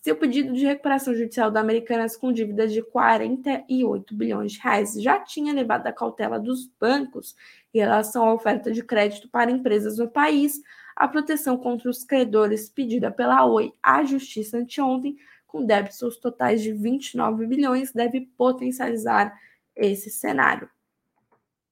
Seu 0.02 0.16
pedido 0.16 0.54
de 0.54 0.66
recuperação 0.66 1.14
judicial 1.14 1.52
da 1.52 1.60
Americanas 1.60 2.18
com 2.18 2.32
dívidas 2.32 2.74
de 2.74 2.82
48 2.82 4.16
bilhões 4.16 4.54
de 4.54 4.60
reais 4.60 4.94
já 4.94 5.20
tinha 5.20 5.54
levado 5.54 5.86
a 5.86 5.94
cautela 5.94 6.40
dos 6.40 6.66
bancos 6.80 7.36
em 7.72 7.78
relação 7.78 8.26
à 8.26 8.34
oferta 8.34 8.72
de 8.72 8.84
crédito 8.84 9.30
para 9.30 9.52
empresas 9.52 10.00
no 10.00 10.10
país, 10.10 10.60
a 10.96 11.08
proteção 11.08 11.58
contra 11.58 11.90
os 11.90 12.04
credores 12.04 12.70
pedida 12.70 13.12
pela 13.12 13.46
Oi 13.46 13.74
à 13.82 14.04
Justiça 14.04 14.58
anteontem, 14.58 15.18
com 15.48 15.66
débitos 15.66 16.18
totais 16.18 16.62
de 16.62 16.72
29 16.72 17.46
bilhões, 17.46 17.92
deve 17.92 18.22
potencializar 18.38 19.38
esse 19.76 20.10
cenário. 20.10 20.70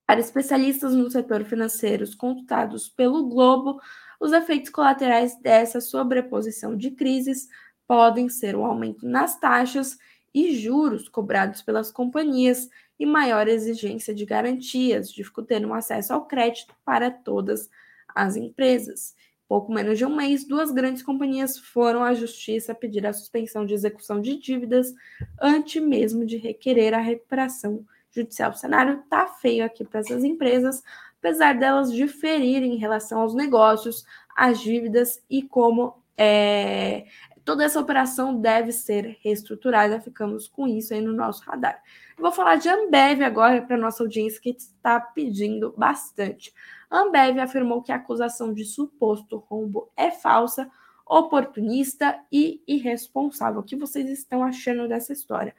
Para 0.05 0.19
especialistas 0.19 0.93
no 0.93 1.09
setor 1.09 1.43
financeiro 1.43 2.03
consultados 2.17 2.89
pelo 2.89 3.27
Globo, 3.29 3.79
os 4.19 4.33
efeitos 4.33 4.69
colaterais 4.69 5.39
dessa 5.39 5.79
sobreposição 5.79 6.75
de 6.75 6.91
crises 6.91 7.47
podem 7.87 8.27
ser 8.27 8.55
o 8.55 8.65
aumento 8.65 9.05
nas 9.05 9.39
taxas 9.39 9.97
e 10.33 10.55
juros 10.55 11.07
cobrados 11.07 11.61
pelas 11.61 11.91
companhias 11.91 12.69
e 12.99 13.05
maior 13.05 13.47
exigência 13.47 14.13
de 14.13 14.25
garantias, 14.25 15.11
dificultando 15.11 15.67
o 15.67 15.73
acesso 15.73 16.13
ao 16.13 16.25
crédito 16.25 16.75
para 16.83 17.09
todas 17.09 17.69
as 18.15 18.35
empresas. 18.35 19.15
Pouco 19.47 19.73
menos 19.73 19.97
de 19.97 20.05
um 20.05 20.15
mês, 20.15 20.45
duas 20.45 20.71
grandes 20.71 21.01
companhias 21.01 21.57
foram 21.57 22.03
à 22.03 22.13
justiça 22.13 22.75
pedir 22.75 23.05
a 23.07 23.13
suspensão 23.13 23.65
de 23.65 23.73
execução 23.73 24.21
de 24.21 24.37
dívidas 24.37 24.93
antes 25.41 25.81
mesmo 25.81 26.23
de 26.23 26.37
requerer 26.37 26.93
a 26.93 26.99
recuperação 26.99 27.83
judicial. 28.11 28.51
O 28.51 28.55
cenário 28.55 28.99
está 28.99 29.25
feio 29.25 29.65
aqui 29.65 29.83
para 29.83 30.01
essas 30.01 30.23
empresas, 30.23 30.83
apesar 31.17 31.53
delas 31.57 31.91
diferirem 31.91 32.75
em 32.75 32.77
relação 32.77 33.21
aos 33.21 33.33
negócios, 33.33 34.05
às 34.35 34.59
dívidas 34.59 35.21
e 35.29 35.41
como 35.41 35.95
é, 36.15 37.05
toda 37.43 37.63
essa 37.63 37.79
operação 37.79 38.39
deve 38.39 38.71
ser 38.71 39.17
reestruturada. 39.23 39.99
Ficamos 39.99 40.47
com 40.47 40.67
isso 40.67 40.93
aí 40.93 41.01
no 41.01 41.13
nosso 41.13 41.43
radar. 41.43 41.81
vou 42.17 42.31
falar 42.31 42.57
de 42.57 42.69
Ambev 42.69 43.23
agora 43.23 43.61
para 43.61 43.77
nossa 43.77 44.03
audiência 44.03 44.39
que 44.39 44.51
está 44.51 44.99
pedindo 44.99 45.73
bastante. 45.75 46.53
Ambev 46.89 47.39
afirmou 47.39 47.81
que 47.81 47.91
a 47.91 47.95
acusação 47.95 48.53
de 48.53 48.65
suposto 48.65 49.37
rombo 49.37 49.91
é 49.95 50.09
falsa, 50.11 50.69
oportunista 51.05 52.19
e 52.31 52.63
irresponsável. 52.67 53.61
O 53.61 53.63
que 53.63 53.75
vocês 53.75 54.09
estão 54.09 54.43
achando 54.43 54.87
dessa 54.87 55.13
história? 55.13 55.55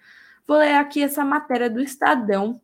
Vou 0.47 0.57
ler 0.57 0.75
aqui 0.75 1.03
essa 1.03 1.25
matéria 1.25 1.71
do 1.71 1.81
Estadão, 1.81 2.61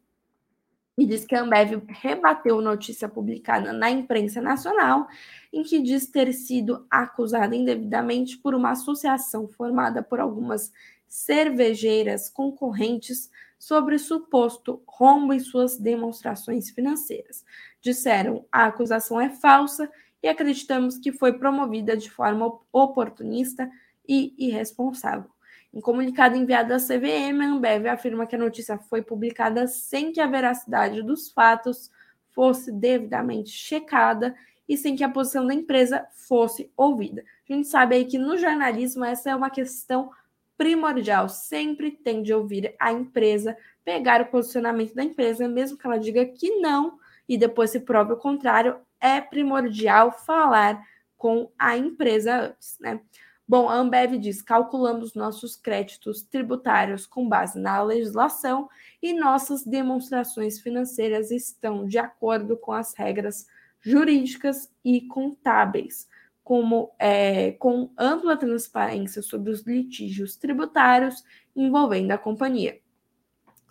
e 0.98 1.05
diz 1.05 1.26
que 1.26 1.35
a 1.35 1.42
Ambev 1.42 1.83
rebateu 1.88 2.61
notícia 2.62 3.09
publicada 3.09 3.72
na 3.72 3.90
imprensa 3.90 4.40
nacional, 4.40 5.07
em 5.52 5.62
que 5.62 5.81
diz 5.81 6.07
ter 6.07 6.33
sido 6.33 6.87
acusada 6.90 7.55
indevidamente 7.55 8.38
por 8.38 8.55
uma 8.55 8.70
associação 8.70 9.46
formada 9.46 10.02
por 10.02 10.20
algumas 10.20 10.72
cervejeiras 11.07 12.31
concorrentes 12.31 13.31
sobre 13.59 13.98
suposto 13.98 14.83
rombo 14.87 15.33
em 15.33 15.38
suas 15.38 15.79
demonstrações 15.79 16.70
financeiras. 16.70 17.44
Disseram: 17.87 18.44
a 18.51 18.66
acusação 18.66 19.20
é 19.20 19.31
falsa 19.31 19.88
e 20.20 20.27
acreditamos 20.27 20.99
que 20.99 21.12
foi 21.12 21.35
promovida 21.35 21.96
de 21.96 22.11
forma 22.11 22.59
oportunista 22.72 23.70
e 24.09 24.35
irresponsável. 24.37 25.31
Em 25.72 25.81
comunicado 25.81 26.35
enviado 26.35 26.75
à 26.75 26.79
CVM, 26.79 27.40
a 27.40 27.46
Ambev 27.46 27.87
afirma 27.87 28.27
que 28.27 28.35
a 28.35 28.38
notícia 28.40 28.77
foi 28.77 29.03
publicada 29.03 29.68
sem 29.68 30.11
que 30.11 30.20
a 30.20 30.27
veracidade 30.27 31.01
dos 31.01 31.31
fatos 31.31 31.88
fosse 32.33 32.72
devidamente 32.72 33.51
checada 33.51 34.35
e 34.68 34.77
sem 34.77 34.96
que 34.96 35.05
a 35.05 35.09
posição 35.09 35.46
da 35.46 35.55
empresa 35.55 36.05
fosse 36.27 36.72
ouvida. 36.77 37.22
A 37.49 37.53
gente 37.53 37.68
sabe 37.68 37.94
aí 37.94 38.05
que 38.05 38.18
no 38.18 38.37
jornalismo 38.37 39.05
essa 39.05 39.31
é 39.31 39.37
uma 39.37 39.49
questão 39.49 40.11
primordial, 40.59 41.29
sempre 41.29 41.92
tem 41.92 42.20
de 42.20 42.35
ouvir 42.35 42.75
a 42.81 42.90
empresa, 42.90 43.57
pegar 43.85 44.22
o 44.22 44.27
posicionamento 44.27 44.92
da 44.92 45.05
empresa, 45.05 45.46
mesmo 45.46 45.79
que 45.79 45.87
ela 45.87 45.99
diga 45.99 46.27
que 46.27 46.59
não 46.59 46.99
e 47.29 47.37
depois 47.37 47.71
se 47.71 47.81
prove 47.81 48.12
o 48.12 48.17
contrário, 48.17 48.79
é 49.01 49.21
primordial 49.21 50.12
falar 50.12 50.83
com 51.17 51.51
a 51.59 51.77
empresa 51.77 52.49
antes, 52.49 52.77
né? 52.81 53.01
Bom, 53.49 53.69
a 53.69 53.77
Ambev 53.77 54.19
diz: 54.19 54.43
calculamos 54.43 55.15
nossos 55.15 55.55
créditos 55.55 56.23
tributários 56.23 57.07
com 57.07 57.29
base 57.29 57.59
na 57.59 57.81
legislação 57.81 58.69
e 59.01 59.12
nossas 59.12 59.65
demonstrações 59.65 60.59
financeiras 60.59 61.31
estão 61.31 61.87
de 61.87 61.99
acordo 61.99 62.57
com 62.57 62.73
as 62.73 62.93
regras 62.95 63.47
jurídicas 63.81 64.69
e 64.85 65.03
contábeis, 65.03 66.09
como 66.43 66.93
é, 66.99 67.53
com 67.53 67.93
ampla 67.97 68.37
transparência 68.37 69.23
sobre 69.23 69.53
os 69.53 69.62
litígios 69.62 70.37
tributários 70.37 71.23
envolvendo 71.55 72.11
a 72.11 72.19
companhia. 72.19 72.81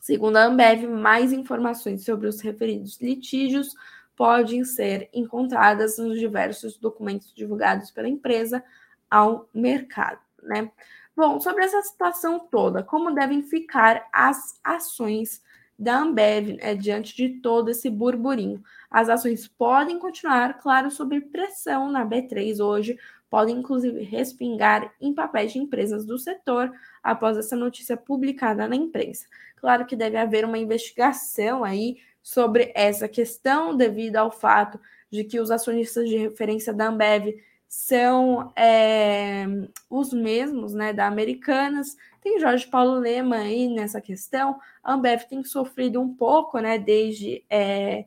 Segundo 0.05 0.37
a 0.37 0.45
Ambev, 0.45 0.85
mais 0.85 1.33
informações 1.33 2.05
sobre 2.05 2.27
os 2.27 2.39
referidos 2.39 3.01
litígios 3.01 3.73
podem 4.15 4.63
ser 4.63 5.09
encontradas 5.11 5.97
nos 5.97 6.19
diversos 6.19 6.77
documentos 6.77 7.33
divulgados 7.33 7.89
pela 7.89 8.07
empresa 8.07 8.63
ao 9.09 9.49
mercado, 9.51 10.19
né? 10.43 10.71
Bom, 11.17 11.41
sobre 11.41 11.63
essa 11.63 11.81
situação 11.81 12.37
toda, 12.37 12.83
como 12.83 13.15
devem 13.15 13.41
ficar 13.41 14.07
as 14.13 14.59
ações 14.63 15.41
da 15.77 15.97
Ambev 15.97 16.55
né, 16.57 16.75
diante 16.75 17.15
de 17.15 17.41
todo 17.41 17.71
esse 17.71 17.89
burburinho? 17.89 18.63
As 18.91 19.09
ações 19.09 19.47
podem 19.47 19.97
continuar, 19.97 20.59
claro, 20.59 20.91
sob 20.91 21.19
pressão 21.19 21.91
na 21.91 22.05
B3 22.05 22.63
hoje, 22.63 22.95
podem 23.27 23.57
inclusive 23.57 24.03
respingar 24.03 24.93
em 25.01 25.13
papéis 25.13 25.51
de 25.51 25.59
empresas 25.59 26.05
do 26.05 26.17
setor 26.19 26.71
após 27.03 27.37
essa 27.37 27.55
notícia 27.55 27.97
publicada 27.97 28.67
na 28.67 28.75
imprensa. 28.75 29.25
Claro 29.65 29.87
que 29.87 29.95
deve 29.95 30.15
haver 30.15 30.45
uma 30.45 30.59
investigação 30.59 31.63
aí 31.63 31.97
sobre 32.21 32.71
essa 32.75 33.07
questão, 33.07 33.75
devido 33.75 34.15
ao 34.17 34.29
fato 34.29 34.79
de 35.09 35.23
que 35.23 35.39
os 35.39 35.49
acionistas 35.49 36.07
de 36.07 36.17
referência 36.17 36.71
da 36.71 36.89
Ambev 36.89 37.33
são 37.67 38.53
é, 38.55 39.47
os 39.89 40.13
mesmos 40.13 40.75
né, 40.75 40.93
da 40.93 41.07
Americanas. 41.07 41.97
Tem 42.21 42.39
Jorge 42.39 42.67
Paulo 42.67 42.99
Lema 42.99 43.37
aí 43.37 43.67
nessa 43.67 43.99
questão. 43.99 44.59
A 44.83 44.93
Ambev 44.93 45.23
tem 45.23 45.43
sofrido 45.43 45.99
um 45.99 46.13
pouco 46.13 46.59
né, 46.59 46.77
desde 46.77 47.43
é, 47.49 48.05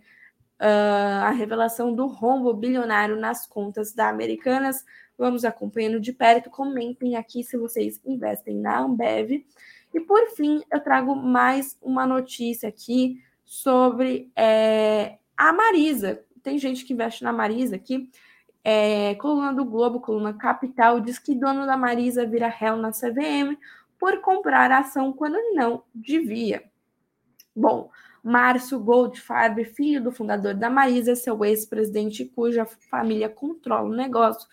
uh, 0.61 1.25
a 1.25 1.31
revelação 1.31 1.93
do 1.93 2.07
rombo 2.07 2.55
bilionário 2.55 3.17
nas 3.17 3.49
contas 3.49 3.93
da 3.93 4.09
Americanas. 4.09 4.85
Vamos 5.19 5.45
acompanhando 5.45 5.99
de 5.99 6.13
perto. 6.13 6.51
Comentem 6.51 7.17
aqui 7.17 7.43
se 7.43 7.57
vocês 7.57 8.01
investem 8.05 8.55
na 8.55 8.79
Ambev. 8.79 9.45
E 9.93 10.01
por 10.01 10.29
fim, 10.31 10.63
eu 10.71 10.81
trago 10.81 11.15
mais 11.15 11.77
uma 11.83 12.07
notícia 12.07 12.69
aqui 12.69 13.23
sobre 13.45 14.31
é, 14.37 15.19
a 15.37 15.53
Marisa. 15.53 16.23
Tem 16.43 16.59
gente 16.59 16.85
que 16.85 16.93
investe 16.93 17.25
na 17.25 17.33
Marisa 17.33 17.77
aqui. 17.77 18.11
É, 18.63 19.15
coluna 19.15 19.53
do 19.53 19.65
Globo, 19.65 20.01
coluna 20.01 20.35
Capital, 20.35 21.01
diz 21.01 21.19
que 21.19 21.35
dono 21.35 21.65
da 21.65 21.77
Marisa 21.77 22.27
vira 22.27 22.49
réu 22.49 22.77
na 22.77 22.91
CVM 22.91 23.57
por 23.99 24.21
comprar 24.21 24.71
a 24.71 24.81
ação 24.81 25.13
quando 25.13 25.37
não 25.55 25.83
devia. 25.95 26.63
Bom, 27.55 27.91
Márcio 28.23 28.79
Goldfarb, 28.79 29.65
filho 29.65 30.03
do 30.03 30.13
fundador 30.13 30.55
da 30.55 30.69
Marisa, 30.69 31.17
seu 31.17 31.43
ex-presidente 31.45 32.25
cuja 32.25 32.67
família 32.67 33.29
controla 33.29 33.89
o 33.89 33.95
negócio, 33.95 34.49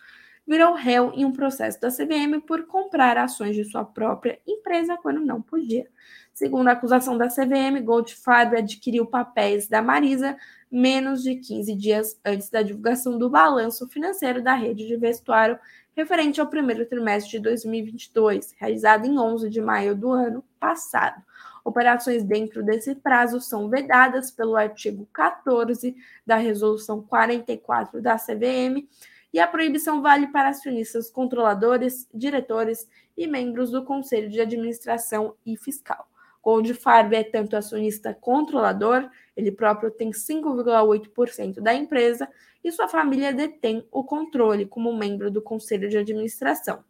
virou 0.48 0.74
réu 0.74 1.12
em 1.14 1.26
um 1.26 1.32
processo 1.32 1.80
da 1.82 1.90
CVM 1.90 2.42
por 2.46 2.66
comprar 2.68 3.18
ações 3.18 3.56
de 3.56 3.64
sua 3.64 3.84
própria 3.84 4.40
empresa 4.48 4.98
quando 4.98 5.20
não 5.20 5.42
podia. 5.42 5.88
Segundo 6.34 6.68
a 6.68 6.74
acusação 6.74 7.18
da 7.18 7.30
CVM, 7.30 7.82
Goldfarb 7.84 8.58
adquiriu 8.58 9.06
papéis 9.06 9.68
da 9.68 9.82
Marisa 9.82 10.38
menos 10.70 11.24
de 11.24 11.36
15 11.36 11.76
dias 11.76 12.20
antes 12.26 12.50
da 12.50 12.62
divulgação 12.62 13.18
do 13.18 13.30
balanço 13.30 13.88
financeiro 13.88 14.44
da 14.44 14.54
rede 14.54 14.86
de 14.86 14.98
vestuário 14.98 15.58
referente 15.96 16.42
ao 16.42 16.48
primeiro 16.48 16.86
trimestre 16.86 17.32
de 17.32 17.40
2022, 17.40 18.54
realizado 18.58 19.06
em 19.06 19.18
11 19.18 19.50
de 19.50 19.62
maio 19.62 19.96
do 19.96 20.12
ano 20.12 20.44
passado. 20.60 21.24
Operações 21.64 22.22
dentro 22.22 22.62
desse 22.62 22.94
prazo 22.94 23.40
são 23.40 23.70
vedadas 23.70 24.30
pelo 24.30 24.58
artigo 24.58 25.08
14 25.14 25.96
da 26.26 26.36
Resolução 26.36 27.02
44 27.02 28.02
da 28.02 28.18
CVM 28.18 28.86
e 29.36 29.40
a 29.40 29.46
proibição 29.46 30.02
vale 30.02 30.26
para 30.28 30.48
acionistas 30.48 31.12
controladores, 31.12 32.08
diretores 32.14 32.88
e 33.18 33.28
membros 33.28 33.70
do 33.70 33.84
Conselho 33.84 34.30
de 34.30 34.40
Administração 34.40 35.36
e 35.46 35.58
Fiscal. 35.58 36.08
Goldfarb 36.42 37.14
é 37.14 37.22
tanto 37.22 37.58
acionista 37.58 38.14
controlador, 38.14 39.10
ele 39.36 39.52
próprio 39.52 39.92
tem 39.92 40.12
5,8% 40.12 41.60
da 41.60 41.74
empresa 41.74 42.30
e 42.64 42.72
sua 42.72 42.88
família 42.88 43.34
detém 43.34 43.86
o 43.92 44.06
controle 44.06 44.66
como 44.66 44.96
membro 44.96 45.30
do 45.30 45.42
conselho 45.42 45.90
de 45.90 45.98
administração. 45.98 46.82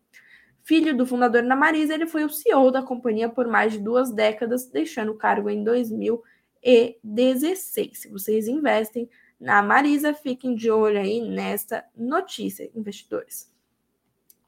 Filho 0.64 0.96
do 0.96 1.08
fundador 1.08 1.42
da 1.42 1.56
Marisa, 1.56 1.96
ele 1.96 2.06
foi 2.06 2.26
o 2.26 2.30
CEO 2.30 2.70
da 2.70 2.84
companhia 2.84 3.28
por 3.28 3.48
mais 3.48 3.74
de 3.74 3.80
duas 3.80 4.12
décadas, 4.12 4.68
deixando 4.68 5.14
o 5.14 5.18
cargo 5.18 5.50
em 5.50 5.64
2016. 5.64 8.02
Se 8.02 8.08
vocês 8.08 8.48
investem 8.48 9.10
na 9.40 9.62
Marisa, 9.62 10.14
fiquem 10.14 10.56
de 10.56 10.72
olho 10.72 11.00
aí 11.00 11.22
nesta 11.22 11.86
notícia, 11.96 12.70
investidores. 12.76 13.52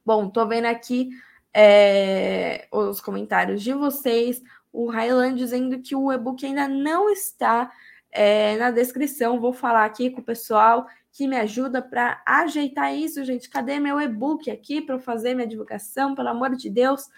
Bom, 0.05 0.29
tô 0.29 0.45
vendo 0.47 0.65
aqui 0.65 1.09
é, 1.53 2.67
os 2.71 3.01
comentários 3.01 3.61
de 3.61 3.73
vocês 3.73 4.41
o 4.77 4.91
Highland 4.91 5.35
dizendo 5.35 5.79
que 5.79 5.95
o 5.95 6.11
e-book 6.11 6.45
ainda 6.45 6.67
não 6.67 7.09
está 7.09 7.71
é, 8.11 8.55
na 8.57 8.69
descrição. 8.69 9.39
Vou 9.39 9.51
falar 9.51 9.85
aqui 9.85 10.11
com 10.11 10.21
o 10.21 10.23
pessoal 10.23 10.85
que 11.11 11.27
me 11.27 11.35
ajuda 11.35 11.81
para 11.81 12.21
ajeitar 12.23 12.95
isso, 12.95 13.25
gente. 13.25 13.49
Cadê 13.49 13.79
meu 13.79 13.99
e-book 13.99 14.51
aqui 14.51 14.79
para 14.79 14.99
fazer 14.99 15.33
minha 15.33 15.47
divulgação? 15.47 16.13
Pelo 16.13 16.29
amor 16.29 16.55
de 16.55 16.69
Deus, 16.69 17.09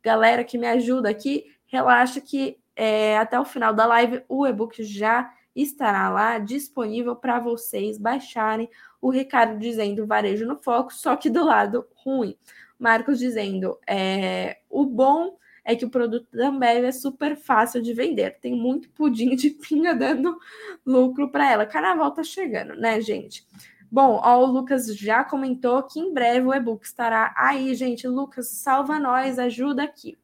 galera 0.00 0.44
que 0.44 0.56
me 0.56 0.68
ajuda 0.68 1.10
aqui, 1.10 1.46
relaxa 1.66 2.20
que 2.20 2.56
é, 2.76 3.18
até 3.18 3.38
o 3.40 3.44
final 3.44 3.74
da 3.74 3.84
live 3.84 4.22
o 4.28 4.46
e-book 4.46 4.80
já 4.84 5.28
estará 5.62 6.08
lá 6.10 6.38
disponível 6.38 7.16
para 7.16 7.40
vocês 7.40 7.98
baixarem. 7.98 8.68
O 9.00 9.10
Ricardo 9.10 9.58
dizendo 9.58 10.06
varejo 10.06 10.46
no 10.46 10.56
foco, 10.56 10.92
só 10.92 11.16
que 11.16 11.30
do 11.30 11.44
lado 11.44 11.86
ruim. 12.04 12.36
Marcos 12.78 13.18
dizendo 13.18 13.78
é, 13.86 14.58
o 14.70 14.84
bom 14.84 15.36
é 15.64 15.76
que 15.76 15.84
o 15.84 15.90
produto 15.90 16.28
da 16.32 16.48
Ambev 16.48 16.84
é 16.84 16.92
super 16.92 17.36
fácil 17.36 17.82
de 17.82 17.92
vender. 17.92 18.38
Tem 18.40 18.54
muito 18.54 18.88
pudim 18.90 19.36
de 19.36 19.50
pinga 19.50 19.94
dando 19.94 20.38
lucro 20.86 21.30
para 21.30 21.50
ela. 21.50 21.66
Carnaval 21.66 22.10
tá 22.12 22.22
chegando, 22.22 22.74
né, 22.74 23.00
gente? 23.00 23.46
Bom, 23.90 24.20
ó, 24.22 24.42
o 24.42 24.46
Lucas 24.46 24.86
já 24.96 25.24
comentou 25.24 25.82
que 25.82 25.98
em 25.98 26.12
breve 26.12 26.46
o 26.46 26.54
e-book 26.54 26.84
estará 26.84 27.34
aí, 27.36 27.74
gente. 27.74 28.06
Lucas, 28.06 28.48
salva 28.48 28.98
nós, 28.98 29.38
ajuda 29.38 29.82
aqui. 29.82 30.16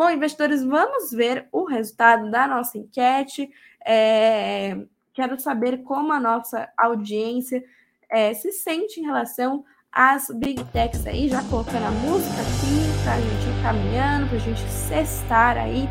Bom, 0.00 0.08
investidores, 0.08 0.64
vamos 0.64 1.10
ver 1.12 1.46
o 1.52 1.62
resultado 1.62 2.30
da 2.30 2.48
nossa 2.48 2.78
enquete. 2.78 3.50
É, 3.84 4.74
quero 5.12 5.38
saber 5.38 5.82
como 5.82 6.10
a 6.10 6.18
nossa 6.18 6.66
audiência 6.74 7.62
é, 8.08 8.32
se 8.32 8.50
sente 8.50 8.98
em 8.98 9.04
relação 9.04 9.62
às 9.92 10.28
big 10.30 10.64
techs 10.72 11.06
aí, 11.06 11.28
já 11.28 11.44
colocando 11.50 11.84
a 11.84 11.90
música 11.90 12.32
aqui 12.32 13.04
para 13.04 13.12
a 13.12 13.20
gente 13.20 13.58
ir 13.58 13.62
caminhando, 13.62 14.26
para 14.28 14.36
a 14.36 14.40
gente 14.40 14.60
cestar 14.70 15.58
aí 15.58 15.86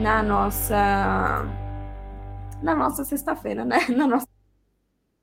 na 0.00 0.24
nossa 0.24 1.46
na 2.60 2.74
nossa 2.74 3.04
sexta-feira, 3.04 3.64
né? 3.64 3.78
Na 3.96 4.08
nossa 4.08 4.26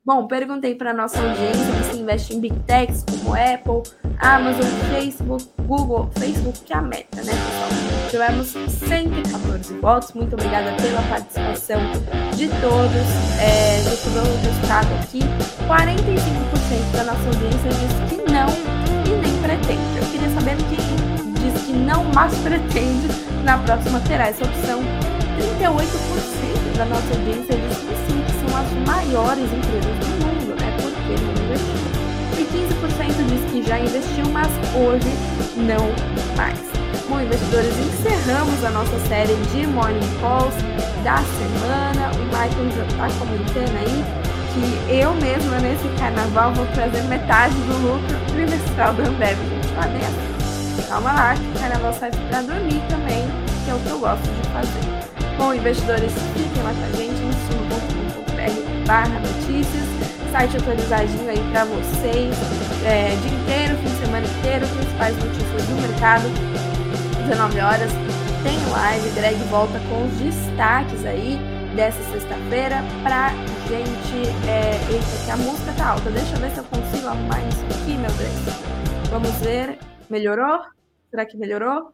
Bom, 0.06 0.28
perguntei 0.28 0.76
para 0.76 0.93
nossa 0.93 1.20
audiência 1.20 1.84
se 1.91 1.97
investe 1.97 2.34
em 2.34 2.39
big 2.39 2.58
techs 2.62 3.04
como 3.04 3.36
Apple, 3.36 3.84
Amazon, 4.20 4.66
Facebook, 4.91 5.45
Google, 5.68 6.10
Facebook, 6.18 6.62
que 6.62 6.74
é 6.74 6.78
a 6.78 6.82
meta, 6.82 7.22
né, 7.22 7.34
pessoal? 7.34 8.00
Tivemos 8.10 8.47
114 8.47 9.78
votos. 9.80 10.14
Muito 10.14 10.34
obrigada 10.34 10.72
pela 10.82 11.02
participação 11.04 11.80
de 12.36 12.47
todos. 12.47 13.08
É, 13.39 13.82
deixa 13.84 14.08
eu 14.08 14.14
ver 14.14 14.20
o 14.22 14.36
resultado 14.38 14.88
aqui. 15.04 15.20
45% 15.68 16.95
da 16.95 17.04
nossa 17.04 17.26
audiência 17.28 17.70
disse 17.70 18.16
que 18.16 18.32
não 18.32 18.50
e 19.06 19.22
nem 19.22 19.41
pretende. 19.41 19.97
Eu 19.97 20.06
queria 20.12 20.30
saber 20.30 20.56
o 20.56 20.64
que 20.70 20.78
diz 21.39 21.62
que 21.66 21.74
não, 21.74 22.04
mas 22.16 22.36
pretende, 22.39 23.08
na 23.43 23.58
próxima 23.60 24.00
terá 24.00 24.30
essa 24.30 24.43
opção. 24.43 24.80
38% 25.39 26.78
da 26.78 26.86
nossa 26.86 27.14
audiência 27.14 27.56
diz 27.56 27.78
que 27.78 27.95
sim, 28.08 28.24
que 28.26 28.28
são 28.50 28.58
as 28.58 28.72
maiores 28.88 29.45
empresas 29.45 29.95
do 30.00 30.26
mundo, 30.26 30.60
né? 30.60 30.76
Porque 30.82 31.22
não 31.22 31.32
investiu. 31.45 31.89
E 32.38 32.43
15% 32.45 33.26
diz 33.28 33.52
que 33.52 33.68
já 33.68 33.80
investiu, 33.80 34.26
mas 34.32 34.50
hoje 34.76 35.10
não 35.56 35.89
mais. 36.36 36.60
Bom, 37.08 37.20
investidores, 37.22 37.74
encerramos 37.78 38.64
a 38.64 38.70
nossa 38.70 39.00
série 39.08 39.36
de 39.52 39.68
Morning 39.68 40.00
Calls 40.22 40.54
da 41.04 41.18
semana. 41.18 42.12
O 42.16 42.26
Michael 42.26 42.72
já 42.76 42.86
está 42.86 43.20
comentando 43.20 43.78
aí 43.78 44.06
que 44.54 44.93
eu 44.93 45.14
mesma 45.16 45.60
nesse 45.60 45.88
carnaval 46.00 46.54
vou 46.54 46.66
trazer 46.68 47.04
metade 47.04 47.54
do 47.54 47.78
lucro 47.88 48.18
trimestral 48.32 48.93
do 48.93 49.04
Ambev. 49.04 49.38
Gente, 49.38 49.74
lá 49.76 49.88
dentro. 49.88 50.30
Calma 50.88 51.12
lá, 51.12 51.36
que 51.36 51.58
o 51.58 51.60
carnaval 51.60 51.93
sai 51.93 52.10
para 52.10 52.41
dormir 52.41 52.82
também, 52.89 53.24
que 53.64 53.70
é 53.70 53.76
o 53.76 53.80
que 53.80 53.89
eu 53.89 54.00
gosto 54.00 54.24
de 54.24 54.50
fazer. 54.50 55.10
Bom, 55.38 55.54
investidores, 55.54 56.12
fiquem 56.34 56.64
lá 56.64 56.74
com 56.74 56.84
a 56.84 56.97
gente 56.97 57.22
no 57.22 57.34
sul.com.br 57.34 57.88
barra 58.89 59.19
notícias, 59.19 59.85
site 60.31 60.57
atualizadinho 60.57 61.29
aí 61.29 61.37
para 61.51 61.63
vocês, 61.63 62.33
é, 62.83 63.15
dia 63.21 63.37
inteiro, 63.37 63.77
fim 63.77 63.85
de 63.85 64.03
semana 64.03 64.25
inteiro, 64.25 64.67
principais 64.67 65.15
notícias 65.15 65.67
do 65.67 65.75
mercado, 65.79 66.23
19 67.27 67.59
horas, 67.59 67.91
tem 68.41 68.57
live, 68.71 69.09
Greg 69.11 69.35
volta 69.51 69.79
com 69.81 70.07
os 70.07 70.13
destaques 70.17 71.05
aí 71.05 71.37
dessa 71.75 72.01
sexta-feira 72.11 72.77
pra 73.03 73.29
gente. 73.67 74.27
É, 74.49 74.73
eita, 74.91 75.23
que 75.23 75.31
a 75.31 75.37
música 75.37 75.71
tá 75.77 75.89
alta. 75.89 76.09
Deixa 76.09 76.35
eu 76.35 76.39
ver 76.39 76.49
se 76.49 76.57
eu 76.57 76.63
consigo 76.63 77.07
arrumar 77.07 77.47
isso 77.47 77.63
aqui, 77.65 77.95
meu 77.95 78.11
Deus. 78.13 79.09
Vamos 79.11 79.31
ver. 79.41 79.77
Melhorou? 80.09 80.61
Será 81.11 81.27
que 81.27 81.37
melhorou? 81.37 81.93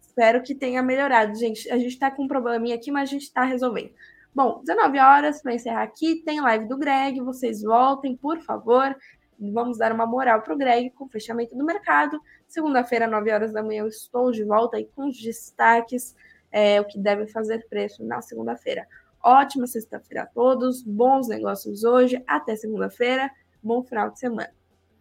Espero 0.00 0.40
que 0.40 0.54
tenha 0.54 0.82
melhorado, 0.84 1.34
gente. 1.34 1.68
A 1.68 1.78
gente 1.78 1.98
tá 1.98 2.12
com 2.12 2.24
um 2.24 2.28
probleminha 2.28 2.76
aqui, 2.76 2.92
mas 2.92 3.08
a 3.08 3.12
gente 3.12 3.32
tá 3.32 3.42
resolvendo. 3.42 3.90
Bom, 4.34 4.60
19 4.60 4.98
horas 4.98 5.42
para 5.42 5.54
encerrar 5.54 5.82
aqui, 5.82 6.22
tem 6.24 6.40
live 6.40 6.66
do 6.66 6.78
Greg, 6.78 7.20
vocês 7.20 7.62
voltem, 7.62 8.16
por 8.16 8.40
favor. 8.40 8.96
Vamos 9.38 9.78
dar 9.78 9.92
uma 9.92 10.06
moral 10.06 10.42
pro 10.42 10.56
Greg 10.56 10.90
com 10.90 11.04
o 11.04 11.08
fechamento 11.08 11.56
do 11.56 11.64
mercado. 11.64 12.20
Segunda-feira, 12.46 13.06
9 13.06 13.32
horas 13.32 13.52
da 13.52 13.62
manhã, 13.62 13.80
eu 13.80 13.88
estou 13.88 14.30
de 14.30 14.44
volta 14.44 14.76
aí 14.76 14.88
com 14.94 15.08
os 15.08 15.20
destaques, 15.20 16.14
é, 16.52 16.80
o 16.80 16.84
que 16.84 16.98
deve 16.98 17.26
fazer 17.26 17.66
preço 17.68 18.04
na 18.04 18.20
segunda-feira. 18.20 18.86
Ótima 19.22 19.66
sexta-feira 19.66 20.22
a 20.22 20.26
todos, 20.26 20.82
bons 20.82 21.28
negócios 21.28 21.84
hoje, 21.84 22.22
até 22.26 22.54
segunda-feira, 22.56 23.30
bom 23.62 23.82
final 23.82 24.10
de 24.10 24.18
semana. 24.18 24.50